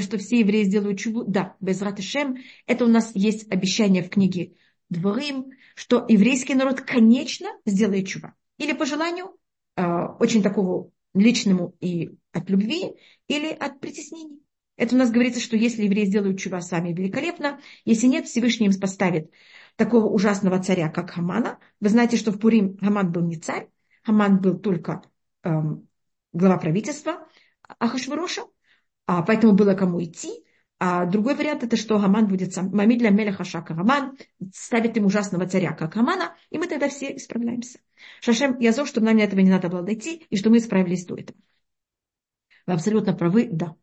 [0.00, 1.24] что все евреи сделают чубу.
[1.24, 2.36] Да, без ратышем.
[2.66, 4.54] Это у нас есть обещание в книге
[4.88, 8.34] Дворим, что еврейский народ, конечно, сделает чува.
[8.58, 9.36] Или по желанию,
[9.76, 9.82] э,
[10.18, 12.94] очень такого личному и от любви,
[13.28, 14.42] или от притеснений.
[14.76, 18.80] Это у нас говорится, что если евреи сделают чува сами великолепно, если нет, Всевышний им
[18.80, 19.30] поставит
[19.76, 21.58] такого ужасного царя, как Хамана.
[21.80, 23.68] Вы знаете, что в Пурим Хаман был не царь,
[24.02, 25.02] Хаман был только
[25.42, 25.88] эм,
[26.32, 27.26] глава правительства
[27.78, 28.42] Ахашвароша
[29.06, 30.44] а, поэтому было кому идти.
[30.78, 34.18] А другой вариант это, что Гаман будет сам, Мамидля Меляха Шака Гаман,
[34.52, 37.78] ставит им ужасного царя, как Гамана, и мы тогда все исправляемся.
[38.20, 41.14] Шашем, я зов, чтобы нам этого не надо было дойти, и что мы исправились до
[41.14, 41.38] этого.
[42.66, 43.76] Вы абсолютно правы, да.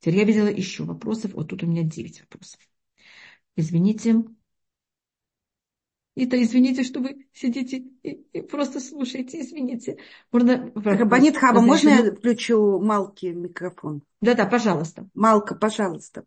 [0.00, 1.34] Теперь я видела еще вопросов.
[1.34, 2.60] Вот тут у меня 9 вопросов.
[3.56, 4.24] Извините,
[6.24, 9.98] это извините, что вы сидите и, и просто слушаете, извините.
[10.32, 10.72] Можно...
[10.74, 14.02] Рабанит Хаба, можно я включу Малки микрофон?
[14.22, 15.06] Да-да, пожалуйста.
[15.14, 16.24] Малка, пожалуйста.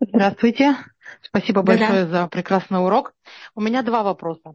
[0.00, 0.76] Здравствуйте.
[1.22, 1.78] Спасибо Да-да.
[1.78, 3.14] большое за прекрасный урок.
[3.54, 4.54] У меня два вопроса.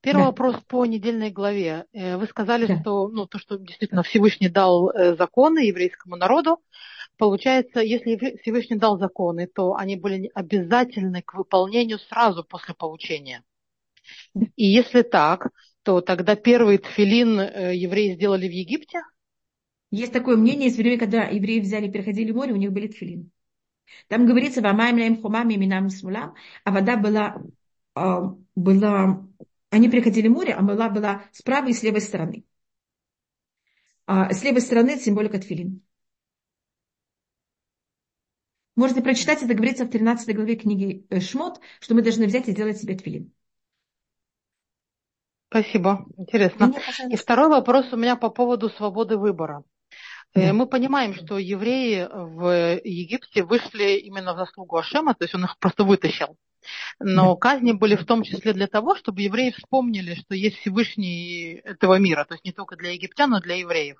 [0.00, 0.26] Первый да.
[0.26, 1.86] вопрос по недельной главе.
[1.92, 2.80] Э, вы сказали, да.
[2.80, 6.58] что ну, то, что действительно Всевышний дал э, законы еврейскому народу,
[7.22, 13.44] получается, если Всевышний дал законы, то они были обязательны к выполнению сразу после получения.
[14.56, 15.52] И если так,
[15.84, 19.02] то тогда первый тфилин э, евреи сделали в Египте?
[19.92, 23.30] Есть такое мнение, из времени, когда евреи взяли, переходили море, у них были тфилин.
[24.08, 27.40] Там говорится, «Вамаем хумами минам смулам», а вода была,
[27.94, 29.24] а, была...
[29.70, 32.42] Они переходили море, а вода была с правой и с левой стороны.
[34.06, 35.82] А с левой стороны символика тфилин.
[38.74, 42.52] Можете прочитать, это говорится в 13 главе книги э, Шмот, что мы должны взять и
[42.52, 43.32] сделать себе твилин.
[45.50, 46.72] Спасибо, интересно.
[47.10, 49.64] И второй вопрос у меня по поводу свободы выбора.
[50.34, 50.52] Э, да.
[50.54, 55.58] Мы понимаем, что евреи в Египте вышли именно в заслугу Ашема, то есть он их
[55.58, 56.38] просто вытащил.
[56.98, 57.40] Но да.
[57.40, 62.24] казни были в том числе для того, чтобы евреи вспомнили, что есть Всевышний этого мира,
[62.24, 63.98] то есть не только для египтян, но и для евреев.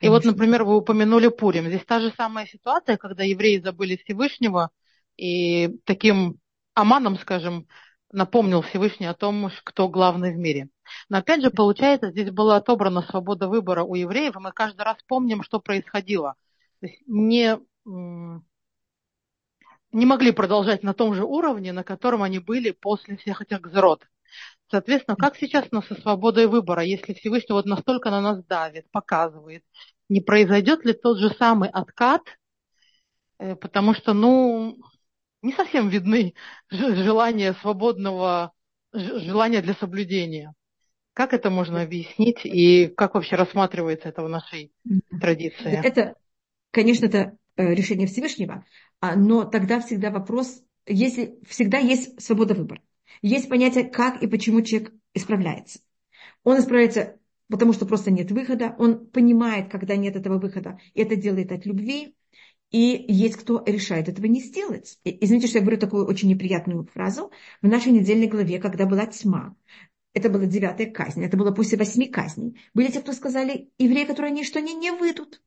[0.00, 1.66] И вот, например, вы упомянули Пурим.
[1.66, 4.70] Здесь та же самая ситуация, когда евреи забыли Всевышнего,
[5.16, 6.38] и таким
[6.74, 7.66] Аманом, скажем,
[8.12, 10.68] напомнил Всевышний о том, кто главный в мире.
[11.08, 14.96] Но опять же, получается, здесь была отобрана свобода выбора у евреев, и мы каждый раз
[15.06, 16.34] помним, что происходило.
[16.80, 17.58] То есть не,
[19.92, 24.06] не могли продолжать на том же уровне, на котором они были после всех этих гзрот.
[24.68, 28.90] Соответственно, как сейчас у нас со свободой выбора, если Всевышний вот настолько на нас давит,
[28.90, 29.64] показывает,
[30.08, 32.22] не произойдет ли тот же самый откат,
[33.38, 34.76] э, потому что, ну,
[35.42, 36.34] не совсем видны
[36.70, 38.52] желания свободного,
[38.92, 40.52] желания для соблюдения.
[41.12, 44.72] Как это можно объяснить и как вообще рассматривается это в нашей
[45.20, 45.80] традиции?
[45.82, 46.14] Это,
[46.72, 48.64] конечно, это э, решение Всевышнего,
[49.00, 52.82] а, но тогда всегда вопрос, если всегда есть свобода выбора.
[53.22, 55.80] Есть понятие, как и почему человек исправляется.
[56.44, 58.74] Он исправляется, потому что просто нет выхода.
[58.78, 60.78] Он понимает, когда нет этого выхода.
[60.94, 62.14] И это делает от любви.
[62.70, 64.98] И есть кто решает этого не сделать.
[65.04, 67.30] Извините, что я говорю такую очень неприятную фразу.
[67.62, 69.56] В нашей недельной главе, когда была тьма,
[70.14, 72.58] это была девятая казнь, это было после восьми казней.
[72.74, 75.42] Были те, кто сказали, евреи, которые они, что они не выйдут.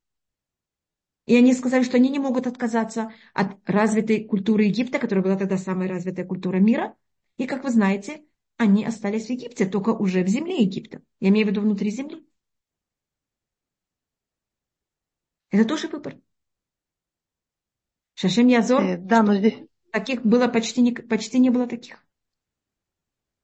[1.26, 5.57] И они сказали, что они не могут отказаться от развитой культуры Египта, которая была тогда
[5.57, 6.95] самая развитая культура мира.
[7.40, 8.22] И, как вы знаете,
[8.58, 11.02] они остались в Египте, только уже в земле Египта.
[11.22, 12.28] Я имею в виду внутри земли.
[15.50, 16.18] Это тоже выбор.
[18.16, 19.56] Шашем Язор, э, да, но здесь...
[19.94, 22.06] таких было почти не, почти не было таких.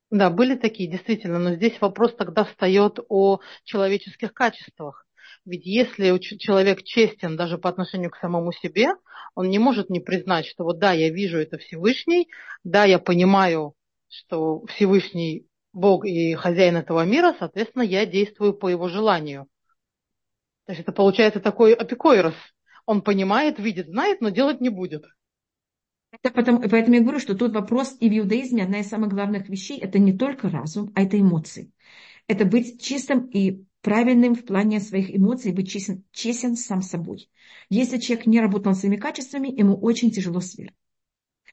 [0.10, 5.08] Да, были такие, действительно, но здесь вопрос тогда встает о человеческих качествах.
[5.46, 8.90] Ведь если человек честен даже по отношению к самому себе,
[9.36, 12.30] он не может не признать, что вот да, я вижу это Всевышний,
[12.66, 13.74] да, я понимаю,
[14.10, 19.48] что Всевышний Бог и хозяин этого мира, соответственно, я действую по его желанию.
[20.66, 22.36] То есть это получается такой апикойрос,
[22.86, 25.06] он понимает, видит, знает, но делать не будет.
[26.12, 29.50] Это потому, поэтому я говорю, что тут вопрос и в иудаизме одна из самых главных
[29.50, 31.72] вещей– это не только разум, а это эмоции.
[32.28, 37.30] Это быть чистым и правильным в плане своих эмоций, быть честен, честен сам собой.
[37.70, 40.74] Если человек не работал своими качествами, ему очень тяжело с верой.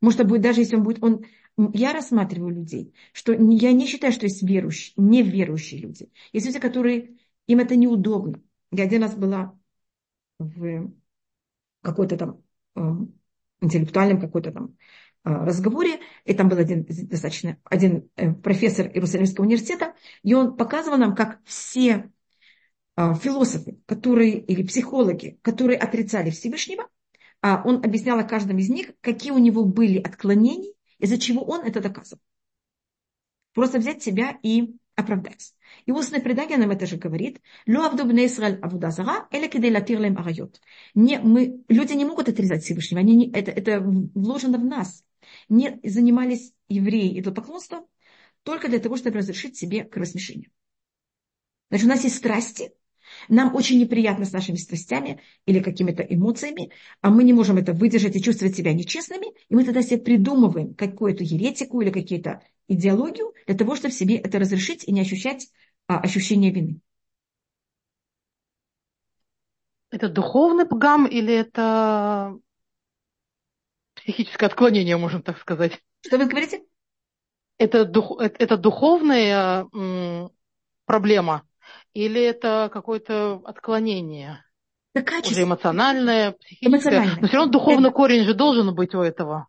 [0.00, 1.24] Потому будет, даже если он будет, он,
[1.56, 6.10] я рассматриваю людей, что я не считаю, что есть верующие, неверующие люди.
[6.32, 8.40] Есть люди, которые, им это неудобно.
[8.70, 9.58] Я один раз была
[10.38, 10.90] в
[11.82, 12.42] какой-то там
[12.76, 12.80] э,
[13.60, 14.76] интеллектуальном какой-то там
[15.24, 20.98] э, разговоре, и там был один достаточно один э, профессор Иерусалимского университета, и он показывал
[20.98, 22.10] нам, как все
[22.94, 26.86] философы, которые, или психологи, которые отрицали Всевышнего,
[27.40, 31.66] а он объяснял о каждом из них, какие у него были отклонения, из-за чего он
[31.66, 32.22] это доказывал.
[33.52, 35.54] Просто взять себя и оправдать.
[35.84, 37.40] И устное предание нам это же говорит.
[37.66, 37.78] Не,
[41.18, 43.00] мы, люди не могут отрезать Всевышнего.
[43.00, 45.04] Они не, это, это вложено в нас.
[45.48, 47.86] Не занимались евреи идолопоклонством
[48.44, 50.50] только для того, чтобы разрешить себе кровосмешение.
[51.68, 52.72] Значит, у нас есть страсти,
[53.28, 58.16] нам очень неприятно с нашими страстями или какими-то эмоциями, а мы не можем это выдержать
[58.16, 63.56] и чувствовать себя нечестными, и мы тогда себе придумываем какую-то еретику или какие-то идеологию для
[63.56, 65.48] того, чтобы себе это разрешить и не ощущать
[65.88, 66.80] а, ощущение вины.
[69.90, 72.38] Это духовный пгам или это
[73.94, 75.80] психическое отклонение, можно так сказать?
[76.00, 76.62] Что вы говорите?
[77.58, 80.30] Это, дух, это духовная м,
[80.86, 81.46] проблема
[81.94, 84.44] или это какое-то отклонение?
[84.94, 85.32] Это качество.
[85.32, 86.68] Уже эмоциональное, психическое.
[86.68, 87.20] Эмоциональное.
[87.20, 87.96] Но все равно духовный это...
[87.96, 89.48] корень же должен быть у этого.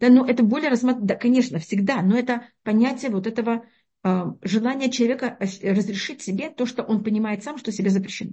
[0.00, 3.64] Да, ну это более рассматривать, да, конечно, всегда, но это понятие вот этого
[4.02, 8.32] э, желания человека разрешить себе то, что он понимает сам, что себе запрещено.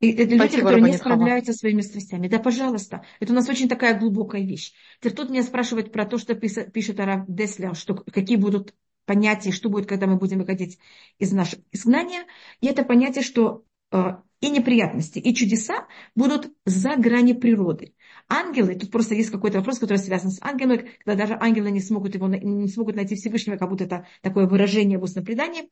[0.00, 2.28] И это люди, которые не справляются своими страстями.
[2.28, 3.04] Да, пожалуйста.
[3.20, 4.72] Это у нас очень такая глубокая вещь.
[4.98, 8.74] Теперь тут меня спрашивают про то, что пишет Арав Деслер, что какие будут
[9.04, 10.78] понятия, что будет, когда мы будем выходить
[11.18, 12.24] из нашего изгнания.
[12.60, 17.94] И это понятие, что э, и неприятности, и чудеса будут за грани природы.
[18.28, 22.14] Ангелы, тут просто есть какой-то вопрос, который связан с ангелами, когда даже ангелы не смогут,
[22.14, 25.70] его, не смогут найти Всевышнего, как будто это такое выражение в устном предании.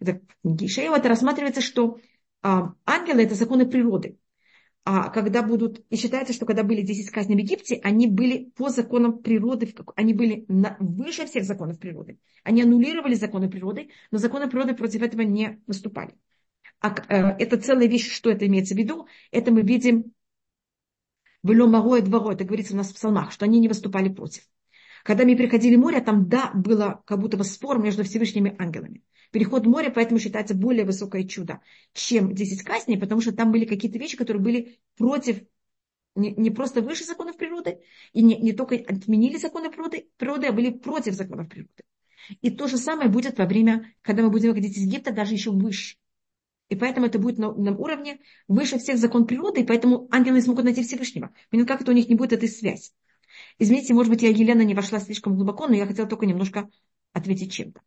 [0.00, 2.00] Это это рассматривается, что
[2.42, 4.18] ангелы– это законы природы.
[4.84, 8.68] а когда будут, и считается, что когда были 10 казней в Египте, они были по
[8.68, 12.18] законам природы, они были на, выше всех законов природы.
[12.42, 16.16] Они аннулировали законы природы, но законы природы против этого не выступали.
[16.80, 20.12] А э, это целая вещь, что это имеется в виду, это мы видим
[21.44, 24.42] в Ломаро дворо, это говорится у нас в псалмах, что они не выступали против.
[25.04, 29.02] Когда мы переходили море, там, да, было как будто бы спор между Всевышними ангелами.
[29.32, 31.60] Переход моря поэтому считается более высокое чудо,
[31.94, 35.42] чем 10 казней, потому что там были какие-то вещи, которые были против,
[36.14, 37.80] не, не просто выше законов природы,
[38.12, 41.82] и не, не только отменили законы природы, природы, а были против законов природы.
[42.42, 45.50] И то же самое будет во время, когда мы будем выходить из Египта, даже еще
[45.50, 45.96] выше.
[46.68, 50.42] И поэтому это будет на, на уровне выше всех закон природы, и поэтому ангелы не
[50.42, 51.34] смогут найти Всевышнего.
[51.50, 52.90] Понятно, как это у них не будет этой связи.
[53.58, 56.68] Извините, может быть, я, Елена, не вошла слишком глубоко, но я хотела только немножко
[57.14, 57.80] ответить чем-то.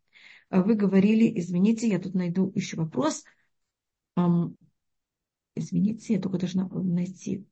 [0.48, 3.24] А вы говорили, извините, я тут найду еще вопрос.
[5.56, 7.44] Извините, я только должна найти.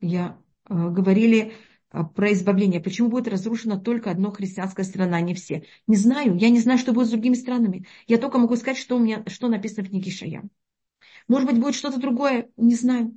[0.00, 1.54] Я э, говорили
[1.90, 2.80] а, про избавление.
[2.80, 5.64] Почему будет разрушена только одна христианская страна, а не все?
[5.86, 6.36] Не знаю.
[6.36, 7.86] Я не знаю, что будет с другими странами.
[8.06, 10.44] Я только могу сказать, что у меня, что написано в книге Шая.
[11.28, 12.50] Может быть, будет что-то другое.
[12.56, 13.16] Не знаю.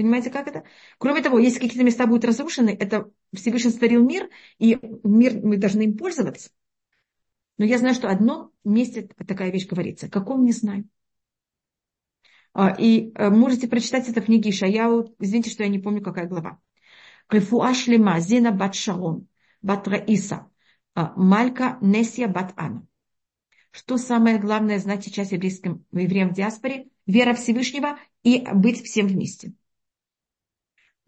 [0.00, 0.64] Понимаете, как это?
[0.96, 5.82] Кроме того, если какие-то места будут разрушены, это Всевышний створил мир, и мир мы должны
[5.82, 6.48] им пользоваться.
[7.58, 10.08] Но я знаю, что в одном месте такая вещь говорится.
[10.08, 10.88] Каком, не знаю.
[12.54, 15.14] А, и э, можете прочитать это в книге Ишаяу.
[15.18, 16.58] Извините, что я не помню, какая глава.
[17.28, 19.28] Рефуа шлема Зина бат Шарон,
[19.60, 20.50] бат Раиса,
[20.94, 22.86] а, Малька Несия бат Ана.
[23.70, 26.88] Что самое главное знать сейчас еврейским евреям в диаспоре?
[27.04, 29.52] Вера Всевышнего и быть всем вместе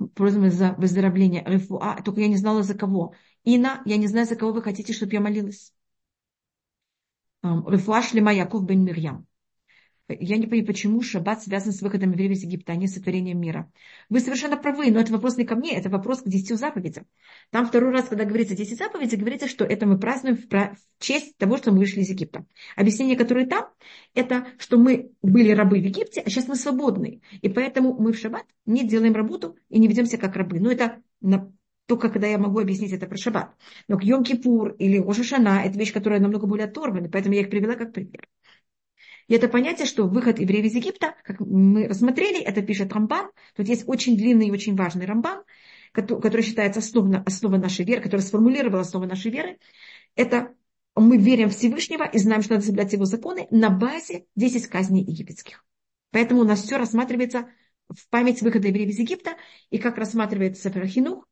[0.08, 1.42] просим за выздоровление.
[1.46, 3.14] Рефуа, только я не знала за кого.
[3.44, 5.72] Ина, я не знаю, за кого вы хотите, чтобы я молилась.
[7.42, 9.26] Рефуа шлема Яков бен Мирьям.
[10.08, 13.40] Я не понимаю, почему шаббат связан с выходом евреев из Египта, а не с сотворением
[13.40, 13.70] мира.
[14.08, 17.06] Вы совершенно правы, но это вопрос не ко мне, это вопрос к десяти заповедям.
[17.50, 21.56] Там второй раз, когда говорится десять заповедей, говорится, что это мы празднуем в честь того,
[21.56, 22.44] что мы вышли из Египта.
[22.76, 23.68] Объяснение, которое там,
[24.14, 27.22] это, что мы были рабы в Египте, а сейчас мы свободны.
[27.40, 30.58] И поэтому мы в шаббат не делаем работу и не ведемся как рабы.
[30.58, 31.52] Но это на
[31.86, 33.54] только когда я могу объяснить это про шаббат.
[33.88, 37.74] Но к Йом-Кипур или Рошашана– это вещь, которая намного более оторвана, поэтому я их привела
[37.74, 38.28] как пример.
[39.28, 43.30] И это понятие, что выход евреев из Египта, как мы рассмотрели, это пишет Рамбан.
[43.56, 45.42] Тут есть очень длинный и очень важный Рамбан,
[45.92, 49.58] который считается основой, основой нашей веры, который сформулировал основу нашей веры.
[50.16, 50.54] Это
[50.94, 55.02] мы верим в Всевышнего и знаем, что надо соблюдать его законы на базе 10 казней
[55.02, 55.64] египетских.
[56.10, 57.48] Поэтому у нас все рассматривается
[57.88, 59.36] в память выхода евреев из Египта,
[59.70, 61.26] и как рассматривается Сафарахинух,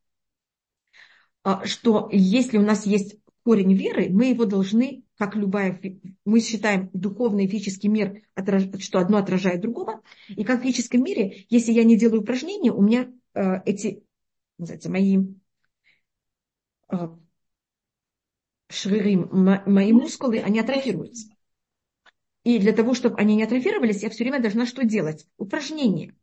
[1.43, 5.79] а, что если у нас есть корень веры, мы его должны, как любая,
[6.25, 8.23] мы считаем духовный и физический мир,
[8.79, 10.01] что одно отражает другого.
[10.29, 14.03] И как в физическом мире, если я не делаю упражнения, у меня э, эти,
[14.57, 15.19] называется, мои
[16.91, 16.97] э,
[18.71, 19.17] шрыры,
[19.67, 21.29] мои мускулы, они атрофируются.
[22.43, 25.27] И для того, чтобы они не атрофировались, я все время должна что делать?
[25.37, 26.17] Упражнения.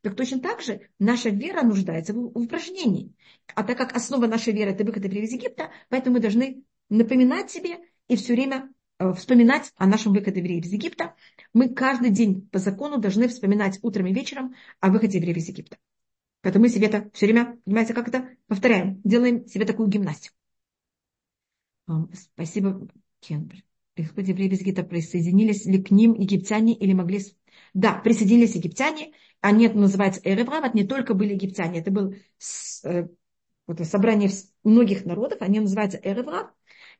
[0.00, 3.14] Так точно так же наша вера нуждается в упражнении.
[3.54, 7.78] А так как основа нашей веры– это выход из Египта, поэтому мы должны напоминать себе
[8.10, 11.14] и все время э, вспоминать о нашем выходе евреев из Египта.
[11.52, 15.78] Мы каждый день по закону должны вспоминать утром и вечером о выходе евреев из Египта.
[16.42, 20.34] Поэтому мы себе это все время, понимаете, как это повторяем, делаем себе такую гимнастику.
[22.12, 22.88] Спасибо,
[23.20, 23.50] Кен.
[23.94, 27.20] Приход евреев из Египта присоединились ли к ним египтяне или могли...
[27.74, 32.14] Да, присоединились египтяне, они это называется Эреврам, не только были египтяне, это было
[32.84, 33.06] э,
[33.66, 34.30] вот, собрание
[34.64, 36.50] многих народов, они называются Эреврам,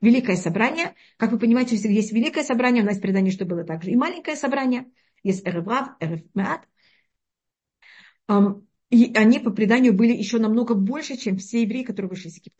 [0.01, 0.95] Великое собрание.
[1.17, 4.35] Как вы понимаете, если есть великое собрание, у нас предание, что было также и маленькое
[4.35, 4.91] собрание.
[5.23, 6.67] Есть Эреврав, Эревмеат.
[8.89, 12.57] И они по преданию были еще намного больше, чем все евреи, которые вышли из Египта.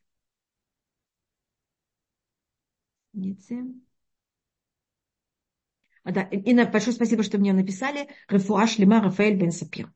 [6.04, 8.08] А, да, Инна, большое спасибо, что мне написали.
[8.30, 9.92] Рефуаш Лима Рафаэль Бен Сапир.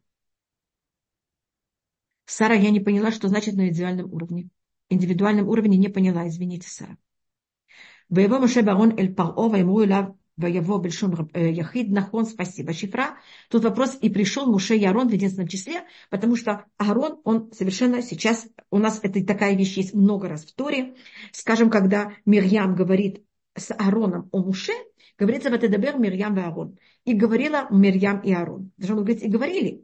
[2.25, 4.49] Сара, я не поняла, что значит на индивидуальном уровне.
[4.89, 6.97] Индивидуальном уровне не поняла, извините, Сара.
[8.10, 10.02] ויבוא משה ואהרון אל פרעה ויאמרו אליו
[10.40, 12.72] Воево Бельшун Яхид Нахон, спасибо.
[12.72, 13.18] Шифра.
[13.50, 18.00] Тут вопрос, и пришел Муше и Арон в единственном числе, потому что Аарон, он совершенно
[18.00, 20.94] сейчас, у нас это такая вещь есть много раз в Торе.
[21.32, 23.22] Скажем, когда Мирьям говорит
[23.54, 24.72] с Аароном о Муше,
[25.18, 26.78] говорится в Атедабер Мирьям и Аарон.
[27.04, 28.72] И говорила Мирьям и Аарон.
[28.78, 29.83] Даже он говорит, и говорили.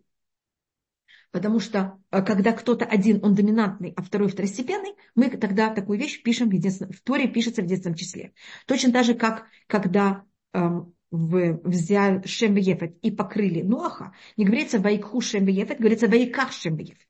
[1.31, 6.21] Потому что э, когда кто-то один, он доминантный, а второй второстепенный, мы тогда такую вещь
[6.21, 8.33] пишем в единственном, в Торе пишется в единственном числе.
[8.65, 10.23] Точно так же, как когда
[10.53, 17.07] эм, взял Шем и покрыли Ноаха, не говорится Вайкху Шем Ефет, говорится Вайках Шем Ефет.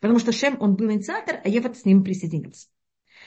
[0.00, 2.68] Потому что Шем, он был инициатор, а Ефет с ним присоединился.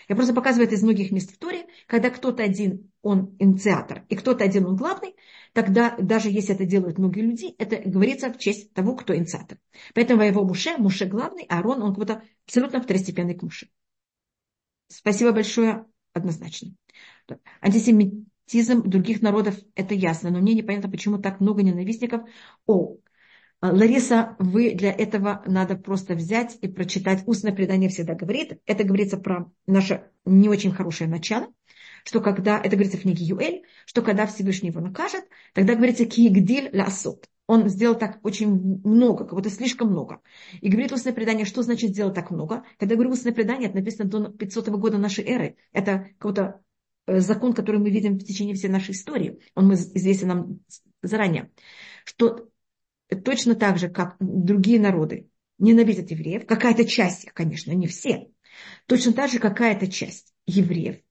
[0.07, 1.65] Я просто показываю это из многих мест в Торе.
[1.87, 5.15] Когда кто-то один, он инициатор, и кто-то один, он главный,
[5.53, 9.57] тогда даже если это делают многие люди, это говорится в честь того, кто инициатор.
[9.93, 13.69] Поэтому его Муше, Муше главный, а Арон, он как-то абсолютно второстепенный к Муше.
[14.87, 16.69] Спасибо большое, однозначно.
[17.61, 22.27] Антисемитизм других народов, это ясно, но мне непонятно, почему так много ненавистников.
[22.65, 22.97] О,
[23.71, 27.23] Лариса, вы для этого надо просто взять и прочитать.
[27.25, 28.59] Устное предание всегда говорит.
[28.65, 31.47] Это говорится про наше не очень хорошее начало,
[32.03, 36.71] что когда, это говорится в книге Юэль, что когда Всевышний его накажет, тогда говорится киегдиль
[36.73, 37.29] лясот.
[37.47, 40.19] Он сделал так очень много, как будто слишком много.
[40.59, 42.65] И говорит устное предание, что значит сделать так много?
[42.77, 45.55] Когда я говорю устное предание, это написано до 500 года нашей эры.
[45.71, 46.61] Это какой-то
[47.07, 49.39] э, закон, который мы видим в течение всей нашей истории.
[49.55, 50.59] Он известен нам
[51.01, 51.49] заранее.
[52.05, 52.49] Что
[53.15, 58.29] точно так же, как другие народы ненавидят евреев, какая-то часть их, конечно, не все,
[58.85, 61.01] точно так же какая-то часть евреев,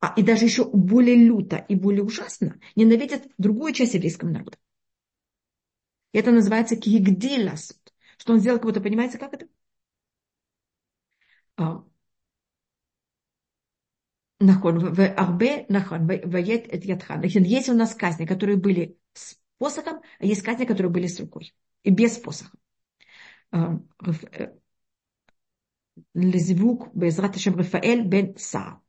[0.00, 4.58] а, и даже еще более люто и более ужасно ненавидят другую часть еврейского народа.
[6.12, 7.78] Это называется кигдиласут.
[8.18, 9.46] Что он сделал, будто, понимаете, как это?
[11.56, 11.84] А.
[14.40, 17.22] Нахон, в Арбе, нахон, ядхан.
[17.22, 18.98] Есть у нас казни, которые были
[19.62, 21.54] посохом, а есть казни, которые были с рукой.
[21.84, 22.50] И без посоха.
[23.52, 23.78] А,
[24.32, 24.48] э,
[26.14, 28.80] Лезвук Безрат Рафаэль бен Саа.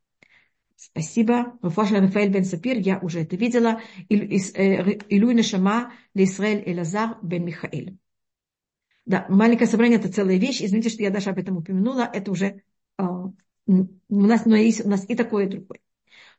[0.76, 1.60] Спасибо.
[1.62, 3.82] Руфаша Рафаэль бен Сапир, я уже это видела.
[4.10, 7.98] Илуй Нашама Лисраэль Элазар бен Михаэль.
[9.06, 10.64] Да, маленькое собрание это целая вещь.
[10.64, 12.10] Извините, что я даже об этом упомянула.
[12.12, 12.64] Это уже
[13.00, 13.32] uh,
[13.68, 15.82] у нас, но есть у нас и такое, и другое.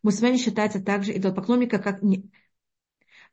[0.03, 2.03] Мусульмане считается также идолопоклонника, как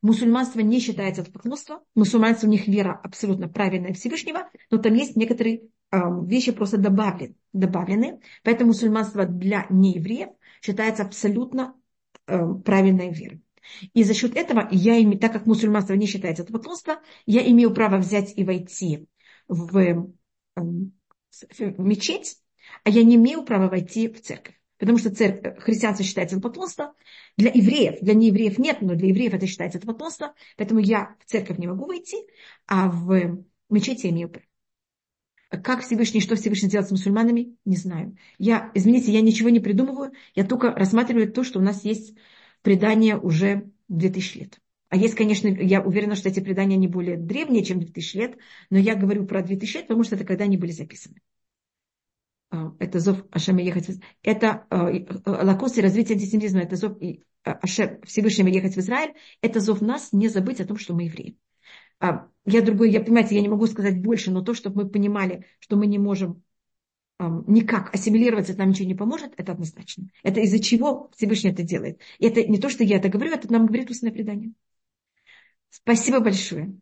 [0.02, 1.84] Мусульманство не считается поклонство.
[1.94, 7.36] Мусульманство у них вера абсолютно правильная Всевышнего, но там есть некоторые э, вещи просто добавлены,
[7.54, 8.20] добавлены.
[8.44, 10.30] Поэтому мусульманство для неевреев
[10.62, 11.76] считается абсолютно
[12.26, 13.44] э, правильной верой.
[13.94, 17.72] И за счет этого я, имею, так как мусульманство не считается это поклонство, я имею
[17.74, 19.08] право взять и войти
[19.48, 19.96] в, э,
[20.56, 22.38] в мечеть,
[22.84, 26.96] а я не имею права войти в церковь потому что церковь, христианство считается за потомство.
[27.38, 31.30] Для евреев, для неевреев нет, но для евреев это считается за потомство, поэтому я в
[31.30, 32.18] церковь не могу войти,
[32.66, 35.64] а в мечети я имею право.
[35.64, 38.18] Как Всевышний, что Всевышний сделать с мусульманами, не знаю.
[38.40, 42.16] Я, извините, я ничего не придумываю, я только рассматриваю то, что у нас есть
[42.64, 44.60] предание уже 2000 лет.
[44.90, 48.38] А есть, конечно, я уверена, что эти предания не более древние, чем 2000 лет,
[48.72, 51.22] но я говорю про 2000 лет, потому что это когда они были записаны.
[52.52, 53.90] А, это зов Ашема ехать.
[54.22, 56.98] Это а, э, лакост и развитие антисемитизма, это зов
[57.46, 61.04] а, Ашем Всевышнего ехать в Израиль, это зов нас не забыть о том, что мы
[61.04, 61.38] евреи.
[62.46, 65.76] Я другой, я, понимаете, я не могу сказать больше, но то, чтобы мы понимали, что
[65.76, 66.44] мы не можем
[67.20, 70.10] никак ассимилироваться, это нам ничего не поможет, это однозначно.
[70.24, 72.02] Это из-за чего Всевышний это делает.
[72.18, 74.54] И это не то, что я это говорю, это нам говорит устное предание.
[75.70, 76.76] Спасибо большое.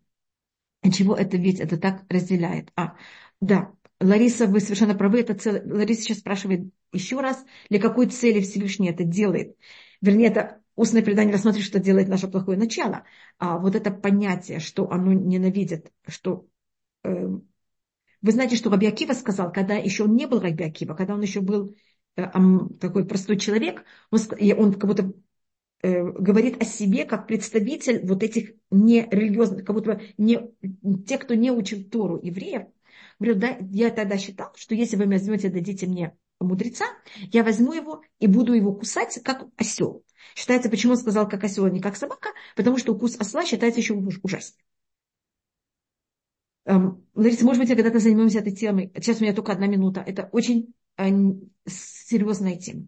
[0.90, 2.72] Чего это ведь это так разделяет?
[2.78, 2.96] А,
[3.42, 5.62] да, Лариса, вы совершенно правы, это цел...
[5.66, 9.58] Лариса сейчас спрашивает еще раз, для какой цели Всевышний это делает.
[10.02, 13.04] Вернее, это устное предание рассмотрит, что делает наше плохое начало.
[13.38, 16.48] А вот это понятие, что оно ненавидит, что...
[17.04, 17.28] Э,
[18.22, 21.76] вы знаете, что Раби сказал, когда еще он не был Раби когда он еще был
[22.16, 22.26] э,
[22.80, 24.20] такой простой человек, он,
[24.58, 25.14] он как будто
[25.82, 30.40] э, говорит о себе как представитель вот этих нерелигиозных, как будто не,
[31.06, 32.68] те, кто не учил Тору евреев,
[33.20, 36.86] я тогда считал, что если вы возьмете, дадите мне мудреца,
[37.32, 40.06] я возьму его и буду его кусать, как осел.
[40.36, 43.82] Считается, почему он сказал, как осел, а не как собака, потому что укус осла считается
[43.82, 44.64] еще ужаснее.
[46.66, 48.92] Эм, Лариса, может быть, я когда-то займемся этой темой.
[48.96, 50.04] Сейчас у меня только одна минута.
[50.06, 51.10] Это очень э,
[51.66, 52.88] серьезная тема.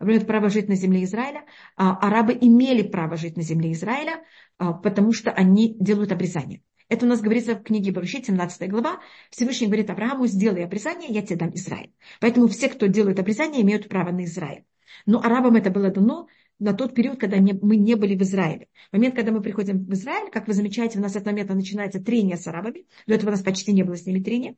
[0.00, 1.44] Например, право жить на земле Израиля.
[1.76, 4.24] А, арабы имели право жить на земле Израиля,
[4.58, 6.62] а, потому что они делают обрезание.
[6.88, 9.00] Это у нас говорится в книге Барушит, 17 глава.
[9.30, 11.92] Всевышний говорит Аврааму, сделай обрезание, я тебе дам Израиль.
[12.20, 14.64] Поэтому все, кто делает обрезание, имеют право на Израиль.
[15.06, 16.28] Но арабам это было дано
[16.58, 18.68] на тот период, когда мы не были в Израиле.
[18.90, 21.54] В момент, когда мы приходим в Израиль, как вы замечаете, у нас с этого момента
[21.54, 22.86] начинается трение с арабами.
[23.06, 24.56] До этого у нас почти не было с ними трения.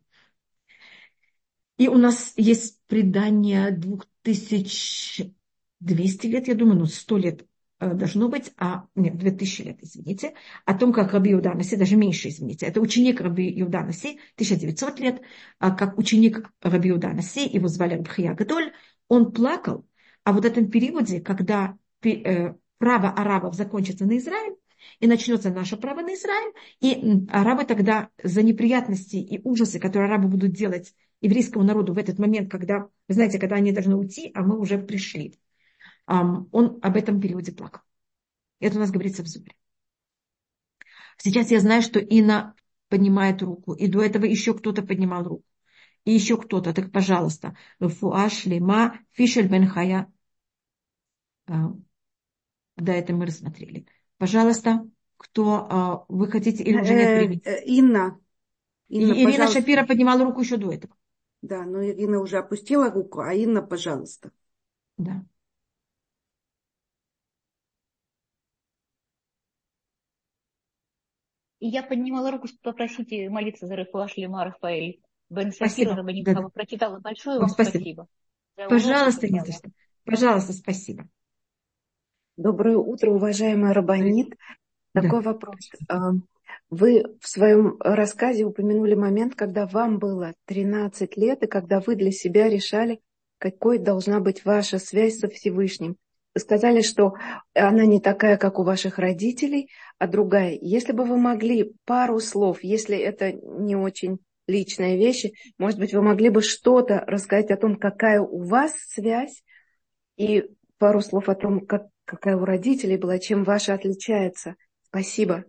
[1.79, 7.47] И у нас есть предание 2200 лет, я думаю, ну 100 лет
[7.81, 12.67] должно быть, а, нет, 2000 лет, извините, о том, как Раби Юданаси, даже меньше, извините,
[12.67, 15.21] это ученик Раби Юданаси, 1900 лет,
[15.59, 18.73] а как ученик Раби Юданаси, его звали Рабхия Гадоль,
[19.09, 19.87] он плакал,
[20.25, 24.57] а вот в этом периоде, когда э, право арабов закончится на Израиль,
[25.01, 30.29] и начнется наше право на Израиль, и арабы тогда за неприятности и ужасы, которые арабы
[30.29, 34.43] будут делать еврейскому народу в этот момент, когда, вы знаете, когда они должны уйти, а
[34.43, 35.35] мы уже пришли,
[36.07, 37.83] он об этом периоде плакал.
[38.61, 39.55] Это у нас говорится в Зубре.
[41.19, 42.55] Сейчас я знаю, что Инна
[42.89, 45.45] поднимает руку, и до этого еще кто-то поднимал руку.
[46.05, 50.13] И еще кто-то, так пожалуйста, Фуаш Лима Фишель Бен Хая.
[51.49, 51.73] А,
[52.77, 53.87] да, это мы рассмотрели.
[54.19, 57.43] Пожалуйста, кто а, вы хотите или уже нет э, времени?
[57.45, 58.21] Э, Инна.
[58.89, 59.61] Инна Ирина пожалуйста.
[59.61, 60.95] Шапира поднимала руку еще до этого.
[61.43, 64.31] Да, но Инна уже опустила руку, а Инна, пожалуйста.
[64.97, 65.25] Да.
[71.59, 75.01] И я поднимала руку, чтобы попросить молиться за Рафуа Шлема Рафаэль.
[75.29, 76.43] Бен Сафира Рабанитхава.
[76.43, 76.49] Да.
[76.51, 77.01] Прочитала.
[77.01, 78.07] Большое вам спасибо.
[78.55, 78.69] спасибо.
[78.69, 79.53] Пожалуйста, не за
[80.05, 81.09] Пожалуйста, спасибо.
[82.37, 84.37] Доброе утро, уважаемая Рабанит.
[84.93, 85.31] Такой да.
[85.31, 85.71] вопрос.
[85.89, 86.13] А,
[86.71, 92.13] вы в своем рассказе упомянули момент, когда вам было 13 лет, и когда вы для
[92.13, 93.01] себя решали,
[93.39, 95.97] какой должна быть ваша связь со Всевышним.
[96.37, 97.15] Сказали, что
[97.55, 100.59] она не такая, как у ваших родителей, а другая.
[100.61, 106.03] Если бы вы могли пару слов, если это не очень личные вещи, может быть, вы
[106.03, 109.43] могли бы что-то рассказать о том, какая у вас связь,
[110.17, 110.45] и
[110.79, 114.57] пару слов о том, как, какая у родителей была, чем ваша отличается.
[114.83, 115.45] Спасибо.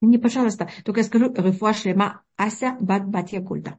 [0.00, 3.78] Не, пожалуйста, только я скажу, Рефуашлема Ася Бат Батья Гульда.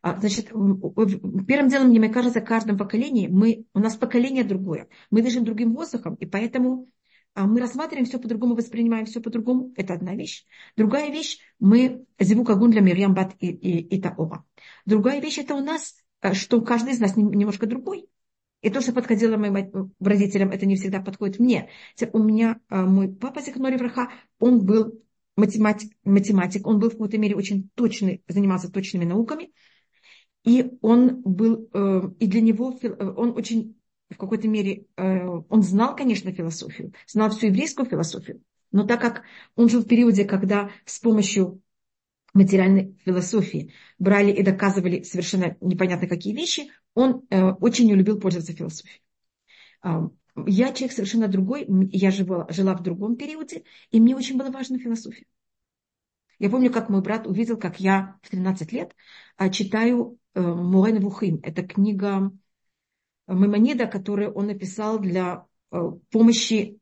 [0.00, 4.88] А, значит, первым делом, мне кажется, в каждом поколении мы, у нас поколение другое.
[5.10, 6.88] Мы дышим другим воздухом, и поэтому
[7.34, 9.72] а, мы рассматриваем все по-другому, воспринимаем все по-другому.
[9.76, 10.44] Это одна вещь.
[10.76, 14.44] Другая вещь, мы зеву кагун для Мирьям Бат и, и, и Таова.
[14.84, 18.08] Другая вещь, это у нас, а, что каждый из нас немножко другой.
[18.60, 21.68] И то, что подходило моим родителям, это не всегда подходит мне.
[22.12, 25.02] У меня мой папа Зихнори Враха, он был
[25.36, 29.52] математик, математик, он был в какой-то мере очень точный, занимался точными науками.
[30.44, 33.76] И он был, э, и для него э, он очень
[34.10, 39.22] в какой-то мере, э, он знал, конечно, философию, знал всю еврейскую философию, но так как
[39.54, 41.62] он жил в периоде, когда с помощью
[42.34, 49.02] материальной философии брали и доказывали совершенно непонятно какие вещи, он очень не любил пользоваться философией.
[50.34, 54.78] Я человек совершенно другой, я жила, жила в другом периоде, и мне очень было важна
[54.78, 55.26] философия.
[56.38, 58.96] Я помню, как мой брат увидел, как я в 13 лет
[59.36, 61.38] а, читаю э, Мурен Вухим.
[61.42, 62.32] Это книга
[63.26, 65.78] Маймонида, которую он написал для э,
[66.10, 66.78] помощи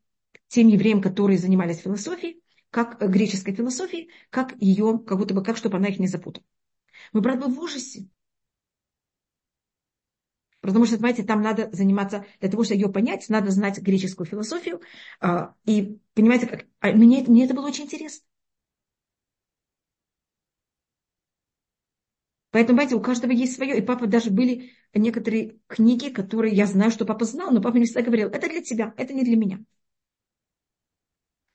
[0.49, 2.41] тем евреям, которые занимались философией,
[2.71, 6.45] как греческой философией, как ее, как будто бы, как, чтобы она их не запутала.
[7.13, 8.09] Мой брат был в ужасе.
[10.61, 14.81] Потому что, понимаете, там надо заниматься, для того, чтобы ее понять, надо знать греческую философию.
[15.21, 18.27] А, и, понимаете, как, а мне, мне это было очень интересно.
[22.51, 23.79] Поэтому, понимаете, у каждого есть свое.
[23.79, 27.85] И папа даже были некоторые книги, которые я знаю, что папа знал, но папа не
[27.85, 29.61] всегда говорил, это для тебя, это не для меня.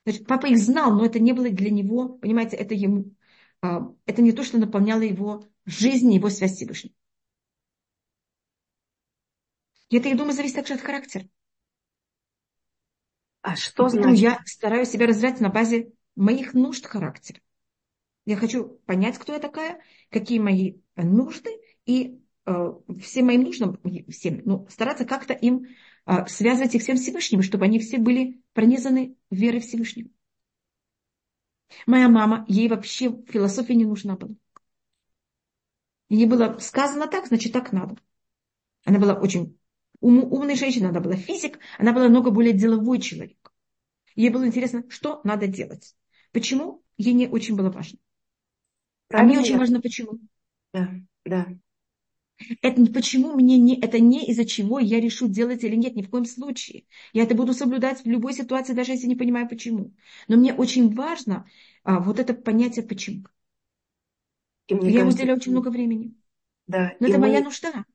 [0.06, 3.12] Значит, папа их знал, но это не было для него, понимаете, это ему,
[3.62, 6.93] а, это не то, что наполняло его жизнь, его связь с Всевышним.
[9.89, 11.27] И это, я думаю, зависит также от характера.
[13.41, 14.19] А что значит?
[14.19, 17.39] Я стараюсь себя развивать на базе моих нужд характера.
[18.25, 21.51] Я хочу понять, кто я такая, какие мои нужды,
[21.86, 23.79] и э, всем моим нуждам,
[24.09, 25.67] всем, ну, стараться как-то им
[26.07, 30.09] э, связывать их всем Всевышним, чтобы они все были пронизаны верой Всевышнего.
[31.86, 34.33] Моя мама, ей вообще философия не нужна была.
[36.09, 37.95] Ей было сказано так, значит так надо.
[38.86, 39.59] Она была очень
[40.06, 43.51] ум, умной женщиной, она была физик, она была много более деловой человек.
[44.16, 45.95] Ей было интересно, что надо делать.
[46.32, 46.84] Почему?
[46.97, 47.97] Ей не очень было важно.
[49.08, 49.34] Правильно.
[49.34, 50.20] А мне очень важно, почему.
[50.74, 50.89] Да,
[51.26, 51.47] да.
[52.62, 56.10] Это почему мне не, это не из-за чего я решу делать или нет, ни в
[56.10, 56.86] коем случае.
[57.14, 59.93] Я это буду соблюдать в любой ситуации, даже если не понимаю почему.
[60.28, 61.47] Но мне очень важно
[61.84, 63.24] а, вот это понятие почему.
[64.68, 66.14] И мне я кажется, уделяю очень много времени.
[66.68, 66.93] Да.
[66.99, 67.86] Но это мы, моя нужда.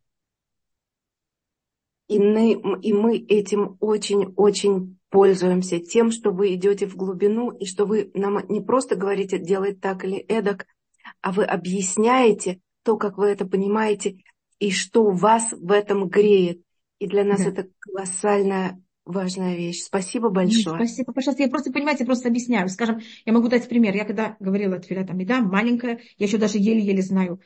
[2.10, 7.84] И мы, и мы этим очень-очень пользуемся тем, что вы идете в глубину, и что
[7.84, 10.66] вы нам не просто говорите делать так или эдак,
[11.20, 14.24] а вы объясняете то, как вы это понимаете,
[14.58, 16.62] и что вас в этом греет.
[16.98, 17.50] И для нас да.
[17.50, 19.84] это колоссальная важная вещь.
[19.84, 20.74] Спасибо большое.
[20.74, 21.44] Спасибо, пожалуйста.
[21.44, 22.68] Я просто, понимаете, просто объясняю.
[22.70, 23.94] Скажем, я могу дать пример.
[23.94, 27.40] Я когда говорила от Филята Меда, маленькая, я еще даже еле-еле знаю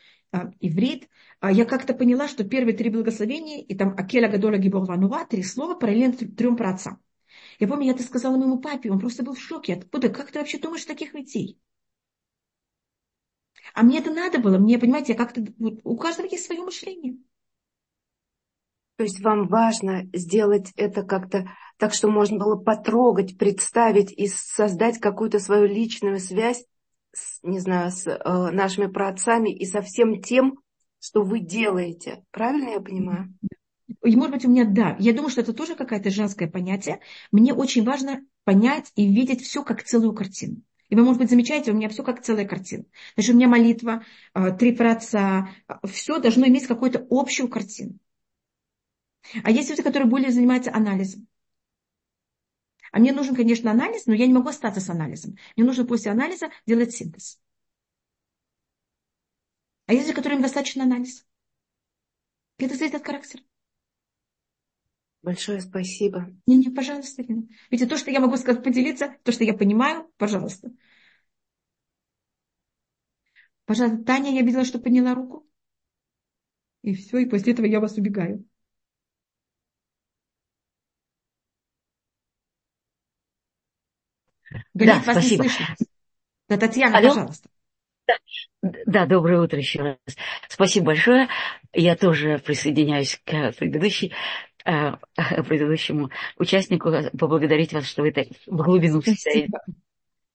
[0.60, 1.08] иврит,
[1.40, 5.42] а, я как-то поняла, что первые три благословения, и там Акеля Гадола Гибор Вануа, три
[5.42, 7.00] слова параллельно трем праотцам.
[7.58, 9.74] Я помню, я это сказала моему папе, он просто был в шоке.
[9.74, 10.08] Откуда?
[10.08, 11.58] Как ты вообще думаешь таких детей?
[13.72, 17.16] А мне это надо было, мне, понимаете, я как-то, у каждого есть свое мышление.
[18.96, 25.00] То есть вам важно сделать это как-то так, что можно было потрогать, представить и создать
[25.00, 26.64] какую-то свою личную связь,
[27.14, 30.58] с, не знаю, с э, нашими праотцами и со всем тем,
[31.00, 32.24] что вы делаете.
[32.30, 33.34] Правильно я понимаю?
[34.02, 34.96] И, может быть, у меня да.
[34.98, 37.00] Я думаю, что это тоже какое-то женское понятие.
[37.32, 40.62] Мне очень важно понять и видеть все как целую картину.
[40.88, 42.84] И вы, может быть, замечаете, у меня все как целая картина.
[43.14, 44.04] Значит, у меня молитва,
[44.34, 47.98] э, три праца, э, все должно иметь какую-то общую картину.
[49.42, 51.26] А есть люди, которые более занимаются анализом.
[52.94, 55.36] А мне нужен, конечно, анализ, но я не могу остаться с анализом.
[55.56, 57.40] Мне нужно после анализа делать синтез.
[59.86, 61.26] А есть люди, которым достаточно анализ.
[62.56, 63.42] Это зависит от характера.
[65.22, 66.32] Большое спасибо.
[66.46, 67.48] Не, не, пожалуйста, Ирина.
[67.68, 70.70] Ведь то, что я могу сказать, поделиться, то, что я понимаю, пожалуйста.
[73.64, 75.44] Пожалуйста, Таня, я видела, что подняла руку.
[76.82, 78.44] И все, и после этого я вас убегаю.
[84.74, 85.44] Галит, да, вас спасибо.
[85.44, 85.76] не слышно.
[86.48, 87.08] Да, Татьяна, Алло?
[87.08, 87.48] пожалуйста.
[88.06, 88.14] Да,
[88.86, 90.16] да, доброе утро еще раз.
[90.48, 91.28] Спасибо большое.
[91.72, 94.12] Я тоже присоединяюсь к предыдущей,
[94.64, 94.92] э,
[95.46, 99.00] предыдущему участнику, поблагодарить вас, что вы так в глубину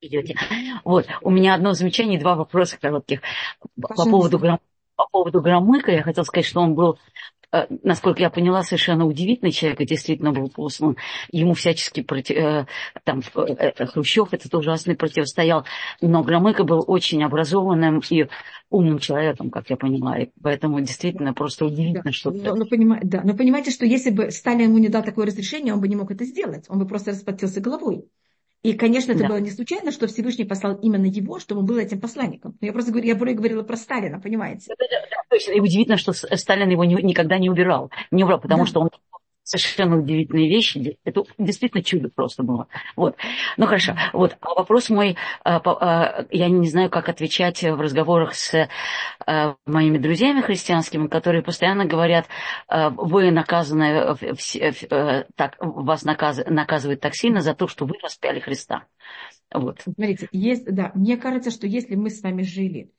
[0.02, 0.36] идете.
[0.84, 3.22] Вот, у меня одно замечание два вопроса коротких.
[3.82, 6.98] По поводу, по поводу Громыка я хотела сказать, что он был
[7.84, 10.98] насколько я поняла, совершенно удивительный человек, и действительно был послан.
[11.32, 12.66] Ему всячески против, э,
[13.04, 15.66] там, э, Хрущев этот ужасный противостоял.
[16.02, 18.28] Но Громыко был очень образованным и
[18.70, 20.20] умным человеком, как я поняла.
[20.20, 22.12] И поэтому действительно просто удивительно, да.
[22.12, 22.32] что...
[22.32, 23.00] Но, но, понима...
[23.02, 23.22] да.
[23.24, 26.12] но понимаете, что если бы Сталин ему не дал такое разрешение, он бы не мог
[26.12, 26.66] это сделать.
[26.70, 28.06] Он бы просто расплатился головой.
[28.62, 29.30] И, конечно, это да.
[29.30, 32.58] было не случайно, что Всевышний послал именно его, чтобы он был этим посланником.
[32.60, 34.66] Я просто говорю, я говорила про Сталина, понимаете?
[34.68, 35.52] Да, да, да, точно.
[35.54, 37.90] И удивительно, что Сталин его никогда не убирал.
[38.12, 38.70] Не убрал, потому да.
[38.70, 38.90] что он
[39.50, 40.98] совершенно удивительные вещи.
[41.04, 42.68] Это действительно чудо просто было.
[42.96, 43.16] Вот.
[43.58, 43.96] Ну хорошо.
[44.14, 44.38] Вот.
[44.42, 48.70] А вопрос мой, а, а, я не знаю, как отвечать в разговорах с
[49.26, 52.28] а, моими друзьями христианскими, которые постоянно говорят,
[52.70, 54.16] вы наказаны,
[55.36, 58.84] так, вас наказывают так сильно за то, что вы распяли Христа.
[59.52, 59.82] Вот.
[59.82, 62.92] Смотрите, есть, да, мне кажется, что если мы с вами жили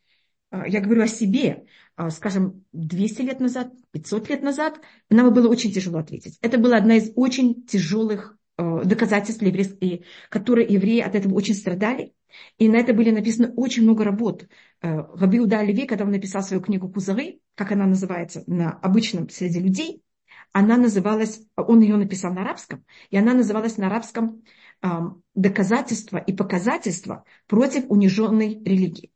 [0.53, 4.80] я говорю о себе, а, скажем, 200 лет назад, 500 лет назад,
[5.11, 6.38] нам было очень тяжело ответить.
[6.40, 9.44] Это была одна из очень тяжелых а, доказательств,
[10.28, 12.14] которые евреи от этого очень страдали.
[12.59, 14.46] И на это были написаны очень много работ.
[14.80, 19.59] Раби Уда Леви, когда он написал свою книгу «Кузары», как она называется на обычном среди
[19.59, 20.03] людей,
[20.53, 24.42] она называлась, он ее написал на арабском, и она называлась на арабском
[25.34, 29.11] «Доказательства и показательства против униженной религии».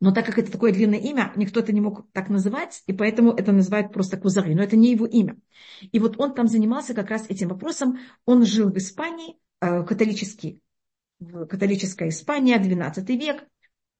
[0.00, 3.32] Но так как это такое длинное имя, никто это не мог так называть, и поэтому
[3.32, 4.54] это называют просто Кузары.
[4.54, 5.36] Но это не его имя.
[5.80, 7.98] И вот он там занимался как раз этим вопросом.
[8.24, 10.60] Он жил в Испании, э, католический,
[11.20, 13.44] католическая Испания, 12 век,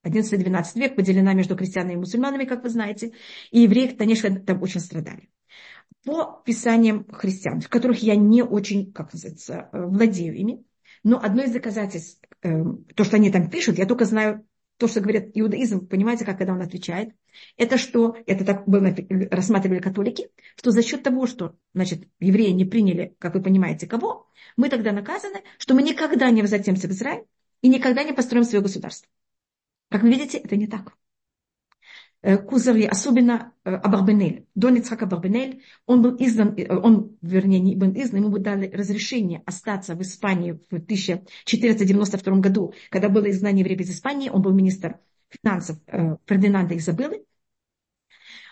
[0.05, 3.13] 11-12 век, поделена между крестьянами и мусульманами, как вы знаете.
[3.51, 5.31] И евреи, конечно, там очень страдали.
[6.05, 10.65] По писаниям христиан, в которых я не очень, как называется, э, владею ими,
[11.05, 12.65] но одно из доказательств, э,
[12.95, 14.45] то, что они там пишут, я только знаю
[14.83, 17.15] то, что говорит иудаизм, понимаете, как когда он отвечает,
[17.57, 18.93] это что, это так было,
[19.31, 24.29] рассматривали католики, что за счет того, что, значит, евреи не приняли, как вы понимаете, кого,
[24.57, 27.27] мы тогда наказаны, что мы никогда не возвратимся в Израиль
[27.61, 29.09] и никогда не построим свое государство.
[29.89, 30.97] Как вы видите, это не так.
[32.23, 37.75] Э, Кузари, особенно э, Абарбенель, Дон Ицхак Абарбенель, он был издан, э, он, вернее, не
[37.75, 43.81] был издан, ему дали разрешение остаться в Испании в 1492 году, когда было изгнание евреев
[43.81, 45.01] из Испании, он был министр
[45.31, 45.79] финансов
[46.27, 47.25] Фердинанда Изабеллы,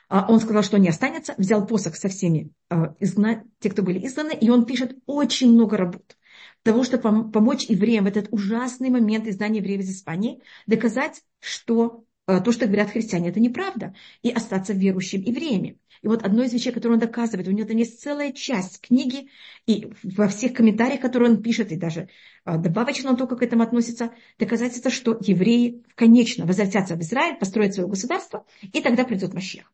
[0.08, 2.50] а он сказал, что не останется, взял посох со всеми
[2.98, 3.44] изгна...
[3.60, 6.16] те, кто были изгнаны, и он пишет очень много работ.
[6.64, 12.09] Того, чтобы помочь евреям в этот ужасный момент изгнания евреев из Испании, доказать, что Э,
[12.38, 15.78] то, что говорят христиане, это неправда, и остаться верующим евреями.
[16.02, 19.28] И вот одно из вещей, которое он доказывает, у него там есть целая часть книги,
[19.66, 22.08] и во всех комментариях, которые он пишет, и даже
[22.44, 27.74] э, добавочно он только к этому относится, доказательство, что евреи конечно возвратятся в Израиль, построят
[27.74, 29.72] свое государство, и тогда придет Машех.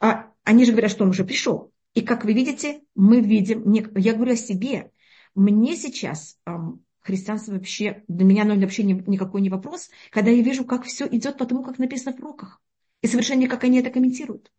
[0.00, 1.72] А они же говорят, что он уже пришел.
[1.94, 4.90] И как вы видите, мы видим, я говорю о себе,
[5.34, 6.38] мне сейчас
[7.02, 11.06] христианство вообще, для меня оно вообще не, никакой не вопрос, когда я вижу, как все
[11.06, 12.60] идет по тому, как написано в руках.
[13.00, 14.52] И совершенно как они это комментируют.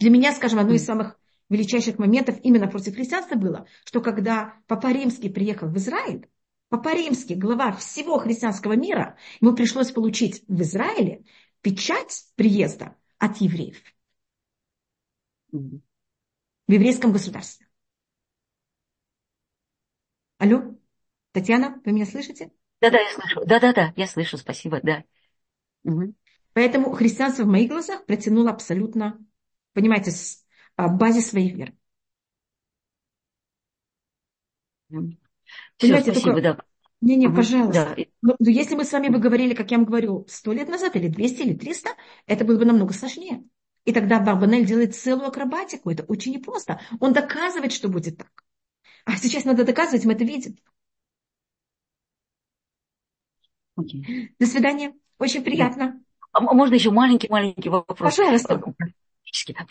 [0.00, 1.18] Для меня, скажем, одно из самых
[1.48, 6.28] величайших моментов именно против христианства было, что когда Папа Римский приехал в Израиль,
[6.68, 11.24] Папа Римский, глава всего христианского мира, ему пришлось получить в Израиле
[11.62, 13.82] печать приезда от евреев
[15.50, 17.66] в еврейском государстве.
[20.38, 20.77] Алло,
[21.38, 22.50] Татьяна, вы меня слышите?
[22.80, 23.40] Да-да, я слышу.
[23.46, 25.04] Да-да-да, я слышу, спасибо, да.
[25.84, 26.14] Угу.
[26.52, 29.24] Поэтому христианство в моих глазах протянуло абсолютно,
[29.72, 31.76] понимаете, с а, базе своей веры.
[34.88, 34.98] Все,
[35.78, 36.42] Понимаете, спасибо, только...
[36.42, 36.64] да.
[37.00, 37.94] Не, не, пожалуйста.
[37.96, 38.04] Да.
[38.20, 40.96] Но, но если мы с вами бы говорили, как я вам говорю, сто лет назад,
[40.96, 41.90] или 200, или 300,
[42.26, 43.44] это было бы намного сложнее.
[43.84, 45.88] И тогда Барбанель делает целую акробатику.
[45.90, 46.80] Это очень непросто.
[46.98, 48.44] Он доказывает, что будет так.
[49.04, 50.56] А сейчас надо доказывать, мы это видим.
[53.78, 54.28] Okay.
[54.38, 54.92] До свидания.
[55.18, 56.00] Очень приятно.
[56.32, 58.16] А можно еще маленький-маленький вопрос?
[58.16, 58.60] Пожалуйста.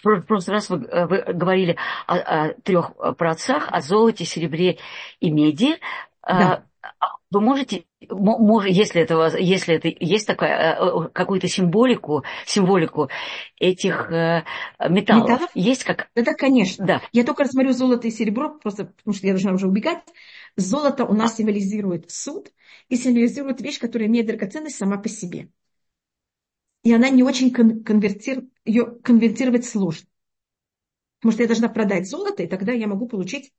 [0.03, 4.77] В прошлый раз вы, э, вы говорили о, о трех праотцах, о золоте, серебре
[5.19, 5.77] и меди.
[6.23, 6.63] Да.
[6.81, 13.09] А, вы можете, может, если это, если это есть такая, э, э, какую-то символику, символику
[13.59, 15.51] этих металлов, металлов?
[15.55, 16.09] есть как?
[16.15, 16.85] Да, да, конечно.
[16.85, 17.01] Да.
[17.11, 19.99] Я только рассмотрю золото и серебро, просто потому что я должна уже убегать.
[20.57, 22.51] Золото у нас символизирует суд
[22.89, 25.49] и символизирует вещь, которая имеет драгоценность сама по себе
[26.87, 30.07] и она не очень конвертир, ее конвертировать сложно.
[31.19, 33.51] Потому что я должна продать золото, и тогда я могу получить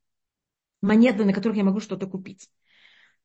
[0.80, 2.48] монеты, на которых я могу что-то купить.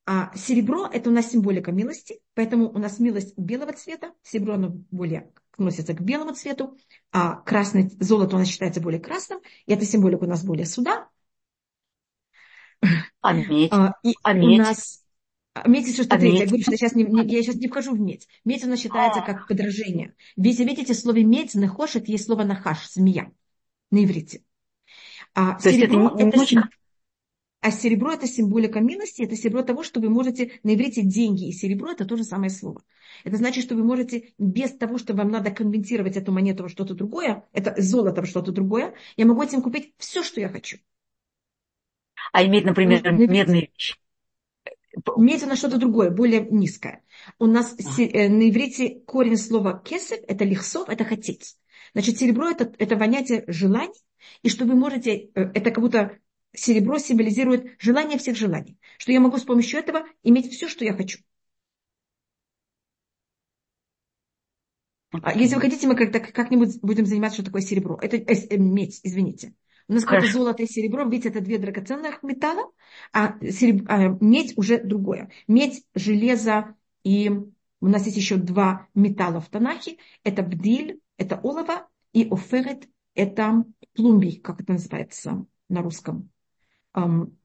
[0.05, 4.71] А серебро– это у нас символика милости, поэтому у нас милость белого цвета, серебро оно
[4.91, 6.77] более относится к белому цвету,
[7.13, 11.07] а красное золото у нас считается более красным, и эта символика у нас более суда.
[13.21, 13.71] А медь?
[13.71, 14.59] А, и а медь?
[14.59, 15.03] у нас
[15.53, 16.39] а медь что-то а третье.
[16.39, 18.27] Я говорю, что сейчас не, не, я сейчас не вхожу в медь.
[18.43, 19.25] Медь, она считается а.
[19.25, 20.15] как подражение.
[20.35, 23.31] Ведь видите, в слове медь, нахошет, есть слово нахаш, змея
[23.91, 24.41] на иврите.
[25.35, 26.69] А То серебро, это, это, это,
[27.61, 31.53] а серебро это символика милости, это серебро того, что вы можете на иврите деньги и
[31.53, 32.83] серебро это то же самое слово.
[33.23, 36.93] Это значит, что вы можете без того, что вам надо конвертировать эту монету во что-то
[36.93, 40.79] другое, это золото во что-то другое, я могу этим купить все, что я хочу.
[42.33, 43.95] А иметь, например, ну, медные вещи
[45.17, 47.03] медь на что-то другое, более низкое.
[47.39, 48.01] У нас а.
[48.01, 51.57] на иврите корень слова кесев– это лихсов, это хотеть.
[51.93, 53.99] Значит, серебро это,– это понятие желаний,
[54.41, 56.17] и что вы можете, э, это как будто
[56.53, 60.93] серебро символизирует желание всех желаний, что я могу с помощью этого иметь все, что я
[60.93, 61.19] хочу.
[65.11, 67.99] А если вы хотите, мы как-нибудь будем заниматься, что такое серебро.
[68.01, 69.53] Это э, э, медь, извините.
[69.87, 72.71] У нас какое золото и серебро, видите, это две драгоценных металла,
[73.11, 73.85] а, сереб...
[73.87, 75.29] а медь уже другое.
[75.47, 79.97] Медь, железо и у нас есть еще два металла в Танахе.
[80.23, 86.29] Это бдиль, это олово, и оферет, это плумбий, как это называется на русском.
[86.95, 87.35] Um,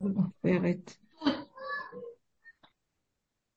[0.00, 0.98] оферет.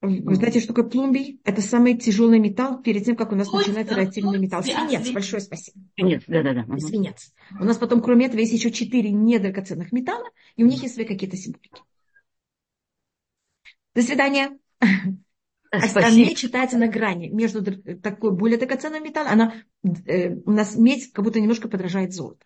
[0.06, 1.40] Вы знаете, что такое плумбий?
[1.44, 4.64] Это самый тяжелый металл перед тем, как у нас начинается реактивный металл.
[4.64, 5.80] Свинец, большое спасибо.
[5.96, 6.66] Свинец, да-да-да.
[6.78, 7.34] Свинец.
[7.60, 11.06] У нас потом, кроме этого, есть еще четыре недрагоценных металла, и у них есть свои
[11.06, 11.82] какие-то символики.
[13.94, 14.58] До свидания.
[15.72, 17.64] А медь читается на грани между
[18.00, 19.54] такой более драгоценным металлом, она,
[20.06, 22.46] э, у нас медь как будто немножко подражает золоту.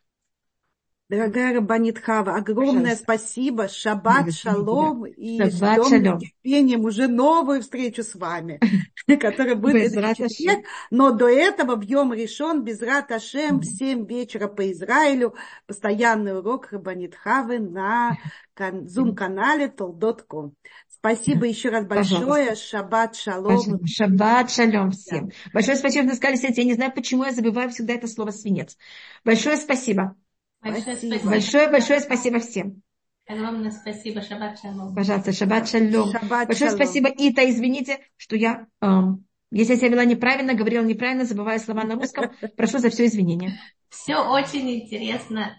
[1.10, 3.04] Дорогая Рабанит Хава, огромное Пожалуйста.
[3.04, 3.68] спасибо.
[3.68, 5.08] Шаббат, шалом.
[5.08, 6.20] И Шаббат, ждем шалом.
[6.20, 8.60] терпением уже новую встречу с вами,
[9.20, 10.66] которая будет в четверг.
[10.92, 15.34] Но до этого в Йом решен без рат Ашем в 7 вечера по Израилю.
[15.66, 18.16] Постоянный урок Рабанит Хавы на
[18.60, 20.54] зум-канале tol.com.
[20.90, 22.20] Спасибо еще раз большое.
[22.20, 22.56] Пожалуйста.
[22.56, 23.86] Шаббат шалом.
[23.88, 25.32] Шаббат шалом всем.
[25.54, 28.78] Большое спасибо, что сказали, я не знаю, почему я забываю всегда это слово свинец.
[29.24, 30.16] Большое спасибо.
[30.62, 31.30] Большое спасибо.
[31.30, 32.82] Большое, большое спасибо всем.
[33.28, 34.22] Огромное спасибо.
[34.22, 34.96] Шаббат шалом.
[34.96, 36.12] Пожалуйста, шаббат шалом.
[36.12, 36.84] Шаббат большое шалом.
[36.84, 37.48] спасибо, Ита.
[37.50, 42.32] Извините, что я, эм, если я себя вела неправильно, говорила неправильно, забывая слова на русском,
[42.58, 43.60] прошу за все извинения.
[43.90, 45.58] Все очень интересно.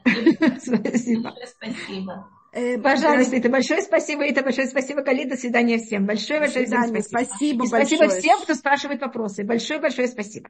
[0.58, 1.34] Спасибо.
[1.46, 2.28] Спасибо.
[2.52, 6.04] Э, Пожалуйста, это большое спасибо, это большое спасибо, Кали, до свидания всем.
[6.04, 7.00] Большое, большое спасибо.
[7.00, 9.44] Спасибо, спасибо всем, кто спрашивает вопросы.
[9.44, 10.48] Большое, большое спасибо.